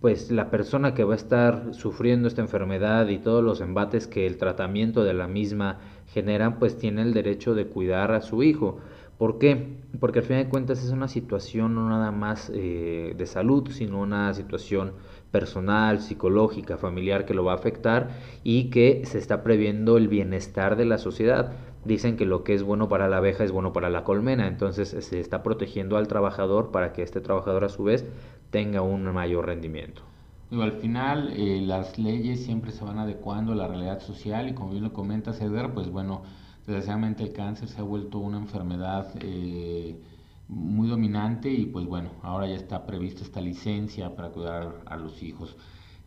pues 0.00 0.30
la 0.30 0.50
persona 0.50 0.94
que 0.94 1.04
va 1.04 1.14
a 1.14 1.16
estar 1.16 1.74
sufriendo 1.74 2.28
esta 2.28 2.40
enfermedad 2.40 3.08
y 3.08 3.18
todos 3.18 3.42
los 3.42 3.60
embates 3.60 4.06
que 4.06 4.26
el 4.26 4.36
tratamiento 4.36 5.02
de 5.04 5.14
la 5.14 5.26
misma 5.26 5.78
generan, 6.12 6.58
pues 6.58 6.78
tiene 6.78 7.02
el 7.02 7.12
derecho 7.12 7.54
de 7.54 7.66
cuidar 7.66 8.12
a 8.12 8.20
su 8.20 8.42
hijo. 8.42 8.78
¿Por 9.18 9.38
qué? 9.38 9.76
Porque 9.98 10.20
al 10.20 10.24
fin 10.24 10.36
de 10.36 10.48
cuentas 10.48 10.84
es 10.84 10.90
una 10.90 11.08
situación 11.08 11.74
no 11.74 11.88
nada 11.88 12.12
más 12.12 12.52
eh, 12.54 13.14
de 13.18 13.26
salud, 13.26 13.68
sino 13.70 14.00
una 14.00 14.32
situación 14.32 14.92
personal, 15.32 16.00
psicológica, 16.00 16.78
familiar 16.78 17.26
que 17.26 17.34
lo 17.34 17.44
va 17.44 17.52
a 17.52 17.56
afectar 17.56 18.10
y 18.44 18.70
que 18.70 19.02
se 19.04 19.18
está 19.18 19.42
previendo 19.42 19.96
el 19.96 20.06
bienestar 20.06 20.76
de 20.76 20.84
la 20.84 20.98
sociedad. 20.98 21.52
Dicen 21.84 22.16
que 22.16 22.26
lo 22.26 22.44
que 22.44 22.54
es 22.54 22.62
bueno 22.62 22.88
para 22.88 23.08
la 23.08 23.18
abeja 23.18 23.44
es 23.44 23.52
bueno 23.52 23.72
para 23.72 23.88
la 23.88 24.04
colmena, 24.04 24.46
entonces 24.48 24.88
se 24.88 25.20
está 25.20 25.42
protegiendo 25.42 25.96
al 25.96 26.08
trabajador 26.08 26.70
para 26.70 26.92
que 26.92 27.02
este 27.02 27.20
trabajador 27.20 27.64
a 27.64 27.68
su 27.68 27.84
vez 27.84 28.04
tenga 28.50 28.82
un 28.82 29.04
mayor 29.12 29.46
rendimiento. 29.46 30.02
al 30.50 30.72
final 30.72 31.32
eh, 31.36 31.60
las 31.60 31.98
leyes 31.98 32.44
siempre 32.44 32.72
se 32.72 32.84
van 32.84 32.98
adecuando 32.98 33.52
a 33.52 33.56
la 33.56 33.68
realidad 33.68 34.00
social 34.00 34.48
y 34.48 34.54
como 34.54 34.70
bien 34.70 34.84
lo 34.84 34.92
comenta 34.92 35.32
Ceder, 35.32 35.72
pues 35.72 35.90
bueno, 35.90 36.22
desgraciadamente 36.66 37.22
el 37.22 37.32
cáncer 37.32 37.68
se 37.68 37.80
ha 37.80 37.84
vuelto 37.84 38.18
una 38.18 38.38
enfermedad 38.38 39.10
eh, 39.20 40.00
muy 40.48 40.88
dominante 40.88 41.50
y 41.50 41.66
pues 41.66 41.86
bueno, 41.86 42.10
ahora 42.22 42.46
ya 42.48 42.56
está 42.56 42.86
prevista 42.86 43.22
esta 43.22 43.40
licencia 43.40 44.14
para 44.16 44.30
cuidar 44.30 44.82
a 44.86 44.96
los 44.96 45.22
hijos. 45.22 45.56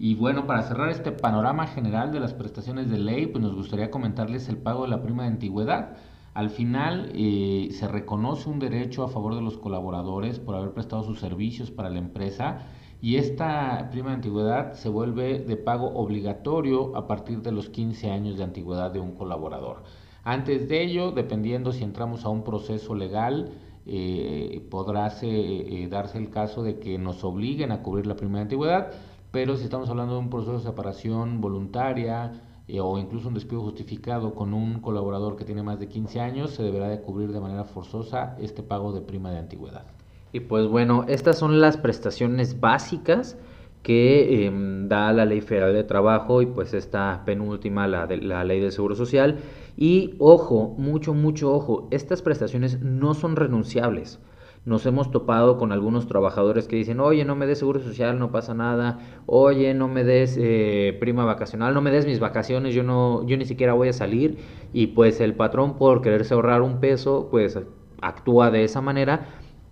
Y 0.03 0.15
bueno, 0.15 0.47
para 0.47 0.63
cerrar 0.63 0.89
este 0.89 1.11
panorama 1.11 1.67
general 1.67 2.11
de 2.11 2.19
las 2.19 2.33
prestaciones 2.33 2.89
de 2.89 2.97
ley, 2.97 3.27
pues 3.27 3.43
nos 3.43 3.53
gustaría 3.53 3.91
comentarles 3.91 4.49
el 4.49 4.57
pago 4.57 4.81
de 4.81 4.87
la 4.89 5.03
prima 5.03 5.21
de 5.21 5.29
antigüedad. 5.29 5.95
Al 6.33 6.49
final 6.49 7.11
eh, 7.13 7.67
se 7.69 7.87
reconoce 7.87 8.49
un 8.49 8.57
derecho 8.57 9.03
a 9.03 9.09
favor 9.09 9.35
de 9.35 9.43
los 9.43 9.59
colaboradores 9.59 10.39
por 10.39 10.55
haber 10.55 10.71
prestado 10.71 11.03
sus 11.03 11.19
servicios 11.19 11.69
para 11.69 11.91
la 11.91 11.99
empresa 11.99 12.65
y 12.99 13.17
esta 13.17 13.89
prima 13.91 14.09
de 14.09 14.15
antigüedad 14.15 14.73
se 14.73 14.89
vuelve 14.89 15.37
de 15.37 15.55
pago 15.55 15.93
obligatorio 15.93 16.97
a 16.97 17.05
partir 17.05 17.43
de 17.43 17.51
los 17.51 17.69
15 17.69 18.09
años 18.09 18.39
de 18.39 18.43
antigüedad 18.43 18.89
de 18.89 19.01
un 19.01 19.11
colaborador. 19.11 19.83
Antes 20.23 20.67
de 20.67 20.81
ello, 20.81 21.11
dependiendo 21.11 21.73
si 21.73 21.83
entramos 21.83 22.25
a 22.25 22.29
un 22.29 22.43
proceso 22.43 22.95
legal, 22.95 23.51
eh, 23.85 24.65
podrá 24.71 25.13
eh, 25.21 25.87
darse 25.91 26.17
el 26.17 26.31
caso 26.31 26.63
de 26.63 26.79
que 26.79 26.97
nos 26.97 27.23
obliguen 27.23 27.71
a 27.71 27.83
cubrir 27.83 28.07
la 28.07 28.15
primera 28.15 28.41
antigüedad, 28.41 28.93
pero 29.31 29.55
si 29.55 29.63
estamos 29.63 29.89
hablando 29.89 30.13
de 30.13 30.19
un 30.19 30.29
proceso 30.29 30.53
de 30.53 30.59
separación 30.59 31.41
voluntaria 31.41 32.41
eh, 32.67 32.79
o 32.79 32.97
incluso 32.97 33.29
un 33.29 33.33
despido 33.33 33.61
justificado 33.61 34.35
con 34.35 34.53
un 34.53 34.79
colaborador 34.79 35.35
que 35.35 35.45
tiene 35.45 35.63
más 35.63 35.79
de 35.79 35.87
15 35.87 36.19
años, 36.19 36.51
se 36.51 36.63
deberá 36.63 36.89
de 36.89 37.01
cubrir 37.01 37.31
de 37.31 37.39
manera 37.39 37.63
forzosa 37.63 38.35
este 38.39 38.61
pago 38.61 38.91
de 38.91 39.01
prima 39.01 39.31
de 39.31 39.39
antigüedad. 39.39 39.85
Y 40.33 40.41
pues 40.41 40.67
bueno, 40.67 41.05
estas 41.07 41.37
son 41.37 41.59
las 41.59 41.77
prestaciones 41.77 42.59
básicas 42.59 43.37
que 43.83 44.45
em, 44.45 44.87
da 44.87 45.11
la 45.11 45.25
Ley 45.25 45.41
Federal 45.41 45.73
de 45.73 45.83
Trabajo 45.83 46.41
y 46.41 46.45
pues 46.45 46.73
esta 46.73 47.23
penúltima, 47.25 47.87
la, 47.87 48.05
de, 48.07 48.17
la 48.17 48.43
Ley 48.43 48.59
del 48.59 48.71
Seguro 48.71 48.95
Social. 48.95 49.39
Y 49.75 50.15
ojo, 50.19 50.75
mucho, 50.77 51.13
mucho 51.13 51.53
ojo, 51.53 51.87
estas 51.91 52.21
prestaciones 52.21 52.81
no 52.81 53.13
son 53.13 53.35
renunciables. 53.35 54.19
Nos 54.63 54.85
hemos 54.85 55.09
topado 55.09 55.57
con 55.57 55.71
algunos 55.71 56.05
trabajadores 56.05 56.67
que 56.67 56.75
dicen, 56.75 56.99
oye, 56.99 57.25
no 57.25 57.35
me 57.35 57.47
des 57.47 57.57
seguro 57.57 57.79
social, 57.79 58.19
no 58.19 58.31
pasa 58.31 58.53
nada, 58.53 58.99
oye, 59.25 59.73
no 59.73 59.87
me 59.87 60.03
des 60.03 60.37
eh, 60.39 60.95
prima 60.99 61.25
vacacional, 61.25 61.73
no 61.73 61.81
me 61.81 61.89
des 61.89 62.05
mis 62.05 62.19
vacaciones, 62.19 62.75
yo, 62.75 62.83
no, 62.83 63.25
yo 63.25 63.37
ni 63.37 63.45
siquiera 63.45 63.73
voy 63.73 63.89
a 63.89 63.93
salir. 63.93 64.37
Y 64.71 64.87
pues 64.87 65.19
el 65.19 65.33
patrón 65.33 65.79
por 65.79 66.03
quererse 66.03 66.35
ahorrar 66.35 66.61
un 66.61 66.79
peso, 66.79 67.27
pues 67.31 67.59
actúa 68.01 68.51
de 68.51 68.63
esa 68.63 68.81
manera, 68.81 69.29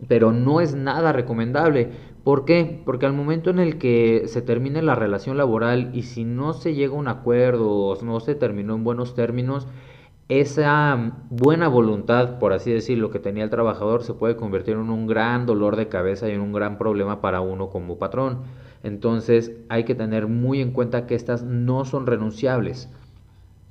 pero 0.08 0.31
no 0.31 0.60
es 0.60 0.74
nada 0.74 1.13
recomendable. 1.13 1.91
¿Por 2.24 2.46
qué? 2.46 2.81
Porque 2.84 3.05
al 3.05 3.13
momento 3.13 3.51
en 3.51 3.60
el 3.60 3.77
que 3.77 4.24
se 4.25 4.41
termine 4.41 4.81
la 4.81 4.96
relación 4.96 5.38
laboral 5.38 5.91
y 5.93 6.01
si 6.01 6.24
no 6.25 6.53
se 6.53 6.74
llega 6.74 6.93
a 6.93 6.98
un 6.98 7.08
acuerdo 7.08 7.69
o 7.69 8.03
no 8.03 8.19
se 8.22 8.34
terminó 8.34 8.74
en 8.74 8.84
buenos 8.84 9.13
términos, 9.13 9.67
esa 10.29 11.13
buena 11.31 11.67
voluntad, 11.67 12.38
por 12.38 12.53
así 12.53 12.71
decirlo, 12.71 13.09
que 13.09 13.17
tenía 13.17 13.43
el 13.43 13.50
trabajador 13.50 14.03
se 14.03 14.13
puede 14.13 14.36
convertir 14.36 14.75
en 14.75 14.91
un 14.91 15.07
gran 15.07 15.48
dolor 15.48 15.75
de 15.75 15.88
cabeza 15.88 16.29
y 16.29 16.33
en 16.33 16.41
un 16.41 16.53
gran 16.53 16.77
problema 16.77 17.19
para 17.19 17.41
uno 17.41 17.69
como 17.69 17.98
patrón. 17.98 18.43
Entonces 18.83 19.51
hay 19.69 19.86
que 19.86 19.95
tener 19.95 20.27
muy 20.27 20.62
en 20.62 20.71
cuenta 20.71 21.07
que 21.07 21.15
estas 21.15 21.43
no 21.43 21.83
son 21.83 22.05
renunciables. 22.05 22.89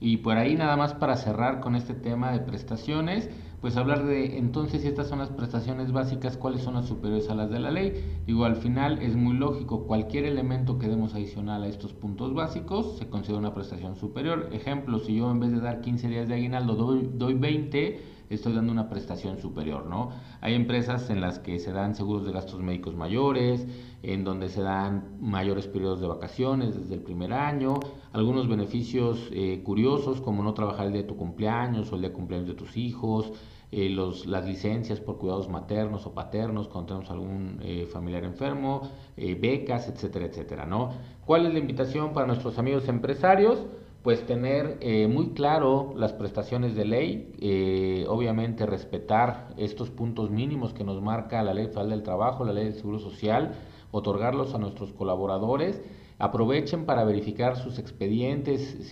Y 0.00 0.18
por 0.18 0.36
ahí 0.36 0.56
nada 0.56 0.76
más 0.76 0.94
para 0.94 1.16
cerrar 1.16 1.60
con 1.60 1.76
este 1.76 1.94
tema 1.94 2.32
de 2.32 2.40
prestaciones, 2.40 3.30
pues 3.60 3.76
hablar 3.76 4.04
de 4.04 4.38
entonces 4.38 4.84
estas 4.84 5.08
son 5.08 5.18
las 5.18 5.30
prestaciones 5.30 5.90
básicas, 5.92 6.36
cuáles 6.36 6.62
son 6.62 6.74
las 6.74 6.86
superiores 6.86 7.28
a 7.28 7.34
las 7.34 7.50
de 7.50 7.58
la 7.58 7.70
ley. 7.70 7.92
Digo, 8.26 8.44
al 8.44 8.56
final 8.56 9.00
es 9.02 9.16
muy 9.16 9.36
lógico, 9.36 9.86
cualquier 9.86 10.24
elemento 10.24 10.78
que 10.78 10.88
demos 10.88 11.14
adicional 11.14 11.64
a 11.64 11.68
estos 11.68 11.92
puntos 11.92 12.34
básicos 12.34 12.98
se 12.98 13.08
considera 13.08 13.40
una 13.40 13.54
prestación 13.54 13.96
superior. 13.96 14.50
Ejemplo, 14.52 15.00
si 15.00 15.16
yo 15.16 15.30
en 15.30 15.40
vez 15.40 15.50
de 15.50 15.60
dar 15.60 15.80
15 15.80 16.08
días 16.08 16.28
de 16.28 16.34
aguinaldo 16.34 16.74
doy, 16.76 17.10
doy 17.12 17.34
20, 17.34 18.00
estoy 18.30 18.52
dando 18.52 18.72
una 18.72 18.88
prestación 18.88 19.38
superior, 19.38 19.86
¿no? 19.86 20.10
Hay 20.40 20.54
empresas 20.54 21.10
en 21.10 21.20
las 21.20 21.38
que 21.38 21.58
se 21.58 21.72
dan 21.72 21.94
seguros 21.94 22.24
de 22.26 22.32
gastos 22.32 22.60
médicos 22.60 22.94
mayores, 22.94 23.66
en 24.02 24.24
donde 24.24 24.48
se 24.48 24.62
dan 24.62 25.16
mayores 25.20 25.66
periodos 25.66 26.00
de 26.00 26.06
vacaciones 26.06 26.76
desde 26.76 26.94
el 26.94 27.00
primer 27.02 27.32
año, 27.32 27.80
algunos 28.12 28.48
beneficios 28.48 29.28
eh, 29.32 29.62
curiosos 29.64 30.20
como 30.20 30.42
no 30.42 30.54
trabajar 30.54 30.86
el 30.86 30.92
día 30.92 31.02
de 31.02 31.08
tu 31.08 31.16
cumpleaños 31.16 31.90
o 31.90 31.94
el 31.94 32.02
día 32.02 32.10
de 32.10 32.14
cumpleaños 32.14 32.48
de 32.48 32.54
tus 32.54 32.76
hijos, 32.76 33.32
eh, 33.70 33.90
los, 33.90 34.26
las 34.26 34.46
licencias 34.46 35.00
por 35.00 35.18
cuidados 35.18 35.48
maternos 35.48 36.06
o 36.06 36.14
paternos 36.14 36.68
cuando 36.68 36.88
tenemos 36.88 37.10
algún 37.10 37.58
eh, 37.62 37.86
familiar 37.86 38.24
enfermo, 38.24 38.88
becas, 39.16 39.88
etcétera, 39.88 40.26
etcétera, 40.26 40.64
¿no? 40.64 40.90
¿Cuál 41.26 41.46
es 41.46 41.52
la 41.52 41.58
invitación 41.58 42.12
para 42.12 42.26
nuestros 42.26 42.58
amigos 42.58 42.88
empresarios? 42.88 43.66
Pues 44.02 44.24
tener 44.26 44.78
eh, 44.80 45.08
muy 45.08 45.30
claro 45.30 45.92
las 45.96 46.12
prestaciones 46.12 46.74
de 46.74 46.84
ley, 46.84 47.32
eh, 47.40 48.06
obviamente 48.08 48.64
respetar 48.64 49.48
estos 49.56 49.90
puntos 49.90 50.30
mínimos 50.30 50.72
que 50.72 50.84
nos 50.84 51.02
marca 51.02 51.42
la 51.42 51.52
Ley 51.52 51.66
Federal 51.66 51.90
del 51.90 52.02
Trabajo, 52.02 52.44
la 52.44 52.52
Ley 52.52 52.64
del 52.64 52.74
Seguro 52.74 53.00
Social, 53.00 53.54
otorgarlos 53.90 54.54
a 54.54 54.58
nuestros 54.58 54.92
colaboradores. 54.92 55.82
Aprovechen 56.20 56.84
para 56.84 57.04
verificar 57.04 57.56
sus 57.56 57.78
expedientes, 57.78 58.90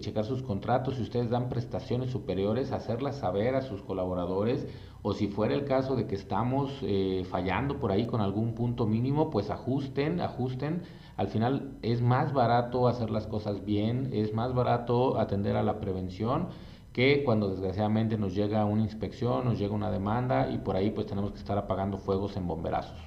checar 0.00 0.26
sus 0.26 0.42
contratos, 0.42 0.96
si 0.96 1.02
ustedes 1.02 1.30
dan 1.30 1.48
prestaciones 1.48 2.10
superiores, 2.10 2.70
hacerlas 2.70 3.16
saber 3.16 3.54
a 3.54 3.62
sus 3.62 3.80
colaboradores 3.80 4.66
o 5.00 5.14
si 5.14 5.28
fuera 5.28 5.54
el 5.54 5.64
caso 5.64 5.96
de 5.96 6.06
que 6.06 6.16
estamos 6.16 6.80
eh, 6.82 7.24
fallando 7.30 7.78
por 7.78 7.92
ahí 7.92 8.06
con 8.06 8.20
algún 8.20 8.54
punto 8.54 8.86
mínimo, 8.86 9.30
pues 9.30 9.48
ajusten, 9.48 10.20
ajusten 10.20 10.82
al 11.16 11.28
final 11.28 11.70
es 11.80 12.02
más 12.02 12.34
barato 12.34 12.88
hacer 12.88 13.08
las 13.08 13.26
cosas 13.26 13.64
bien, 13.64 14.10
es 14.12 14.34
más 14.34 14.52
barato 14.52 15.18
atender 15.18 15.56
a 15.56 15.62
la 15.62 15.80
prevención 15.80 16.48
que 16.92 17.24
cuando 17.24 17.48
desgraciadamente 17.48 18.18
nos 18.18 18.34
llega 18.34 18.64
una 18.66 18.82
inspección, 18.82 19.46
nos 19.46 19.58
llega 19.58 19.74
una 19.74 19.90
demanda 19.90 20.50
y 20.50 20.58
por 20.58 20.76
ahí 20.76 20.90
pues 20.90 21.06
tenemos 21.06 21.32
que 21.32 21.38
estar 21.38 21.56
apagando 21.56 21.96
fuegos 21.96 22.36
en 22.36 22.46
bomberazos. 22.46 22.98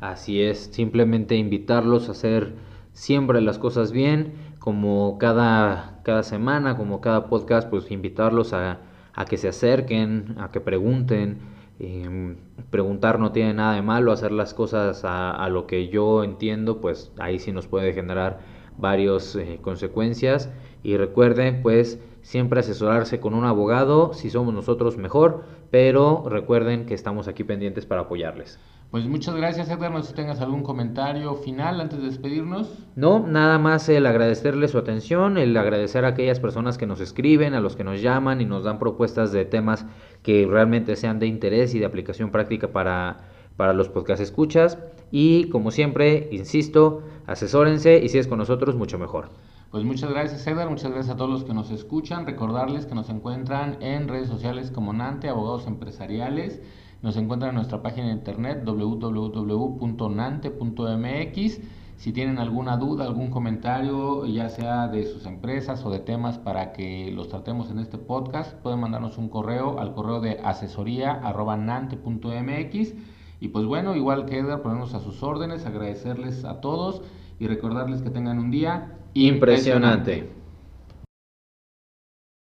Así 0.00 0.42
es, 0.42 0.70
simplemente 0.72 1.34
invitarlos 1.34 2.08
a 2.08 2.12
hacer 2.12 2.54
siempre 2.94 3.42
las 3.42 3.58
cosas 3.58 3.92
bien, 3.92 4.32
como 4.58 5.18
cada, 5.18 6.00
cada 6.04 6.22
semana, 6.22 6.78
como 6.78 7.02
cada 7.02 7.28
podcast, 7.28 7.68
pues 7.68 7.90
invitarlos 7.90 8.54
a, 8.54 8.80
a 9.12 9.24
que 9.26 9.36
se 9.36 9.48
acerquen, 9.48 10.36
a 10.38 10.50
que 10.50 10.60
pregunten, 10.60 11.54
Em, 11.80 12.36
preguntar 12.70 13.18
no 13.18 13.32
tiene 13.32 13.52
nada 13.54 13.74
de 13.74 13.82
malo, 13.82 14.12
hacer 14.12 14.30
las 14.30 14.54
cosas 14.54 15.02
a, 15.04 15.48
lo 15.48 15.66
que 15.66 15.88
yo 15.88 16.22
entiendo, 16.22 16.80
pues 16.80 17.12
ahí 17.18 17.38
sí 17.40 17.50
nos 17.52 17.66
puede 17.66 17.92
generar 17.92 18.40
varias 18.78 19.34
eh, 19.36 19.58
consecuencias. 19.60 20.52
Y 20.84 20.96
recuerden, 20.96 21.62
pues 21.62 21.98
siempre 22.20 22.60
asesorarse 22.60 23.18
con 23.18 23.34
un 23.34 23.44
abogado, 23.44 24.12
si 24.14 24.30
somos 24.30 24.54
nosotros 24.54 24.96
mejor, 24.96 25.44
pero 25.70 26.24
recuerden 26.28 26.86
que 26.86 26.94
estamos 26.94 27.26
aquí 27.26 27.42
pendientes 27.42 27.86
para 27.86 28.02
apoyarles. 28.02 28.60
Pues 28.90 29.06
muchas 29.06 29.34
gracias, 29.34 29.68
Edgar. 29.70 29.90
No 29.90 30.02
sé 30.02 30.10
si 30.10 30.14
tengas 30.14 30.40
algún 30.40 30.62
comentario 30.62 31.34
final 31.34 31.80
antes 31.80 31.98
de 31.98 32.06
despedirnos. 32.06 32.70
No, 32.94 33.26
nada 33.26 33.58
más 33.58 33.88
el 33.88 34.06
agradecerle 34.06 34.68
su 34.68 34.78
atención, 34.78 35.36
el 35.36 35.56
agradecer 35.56 36.04
a 36.04 36.08
aquellas 36.08 36.38
personas 36.38 36.78
que 36.78 36.86
nos 36.86 37.00
escriben, 37.00 37.54
a 37.54 37.60
los 37.60 37.74
que 37.74 37.82
nos 37.82 38.00
llaman 38.00 38.40
y 38.40 38.44
nos 38.44 38.62
dan 38.62 38.78
propuestas 38.78 39.32
de 39.32 39.46
temas 39.46 39.84
que 40.22 40.46
realmente 40.48 40.94
sean 40.94 41.18
de 41.18 41.26
interés 41.26 41.74
y 41.74 41.80
de 41.80 41.86
aplicación 41.86 42.30
práctica 42.30 42.68
para, 42.68 43.16
para 43.56 43.72
los 43.72 43.88
podcast 43.88 44.22
escuchas. 44.22 44.78
Y 45.10 45.48
como 45.48 45.72
siempre, 45.72 46.28
insisto, 46.30 47.02
asesórense 47.26 47.98
y 47.98 48.08
si 48.10 48.18
es 48.18 48.28
con 48.28 48.38
nosotros, 48.38 48.76
mucho 48.76 48.98
mejor. 48.98 49.30
Pues 49.74 49.84
muchas 49.84 50.10
gracias, 50.10 50.46
Edgar. 50.46 50.70
Muchas 50.70 50.92
gracias 50.92 51.12
a 51.12 51.16
todos 51.16 51.32
los 51.32 51.42
que 51.42 51.52
nos 51.52 51.72
escuchan. 51.72 52.26
Recordarles 52.26 52.86
que 52.86 52.94
nos 52.94 53.10
encuentran 53.10 53.82
en 53.82 54.06
redes 54.06 54.28
sociales 54.28 54.70
como 54.70 54.92
Nante, 54.92 55.28
Abogados 55.28 55.66
Empresariales. 55.66 56.62
Nos 57.02 57.16
encuentran 57.16 57.48
en 57.48 57.56
nuestra 57.56 57.82
página 57.82 58.06
de 58.06 58.12
internet 58.12 58.62
www.nante.mx. 58.64 61.60
Si 61.96 62.12
tienen 62.12 62.38
alguna 62.38 62.76
duda, 62.76 63.04
algún 63.04 63.30
comentario, 63.30 64.24
ya 64.26 64.48
sea 64.48 64.86
de 64.86 65.06
sus 65.06 65.26
empresas 65.26 65.84
o 65.84 65.90
de 65.90 65.98
temas 65.98 66.38
para 66.38 66.72
que 66.72 67.10
los 67.10 67.28
tratemos 67.28 67.68
en 67.72 67.80
este 67.80 67.98
podcast, 67.98 68.54
pueden 68.58 68.78
mandarnos 68.78 69.18
un 69.18 69.28
correo 69.28 69.80
al 69.80 69.92
correo 69.92 70.20
de 70.20 70.38
asesoría.nante.mx. 70.38 72.94
Y 73.40 73.48
pues 73.48 73.66
bueno, 73.66 73.96
igual 73.96 74.26
que 74.26 74.38
Edgar, 74.38 74.62
ponernos 74.62 74.94
a 74.94 75.00
sus 75.00 75.20
órdenes, 75.24 75.66
agradecerles 75.66 76.44
a 76.44 76.60
todos 76.60 77.02
y 77.40 77.48
recordarles 77.48 78.02
que 78.02 78.10
tengan 78.10 78.38
un 78.38 78.52
día 78.52 79.00
impresionante. 79.14 80.43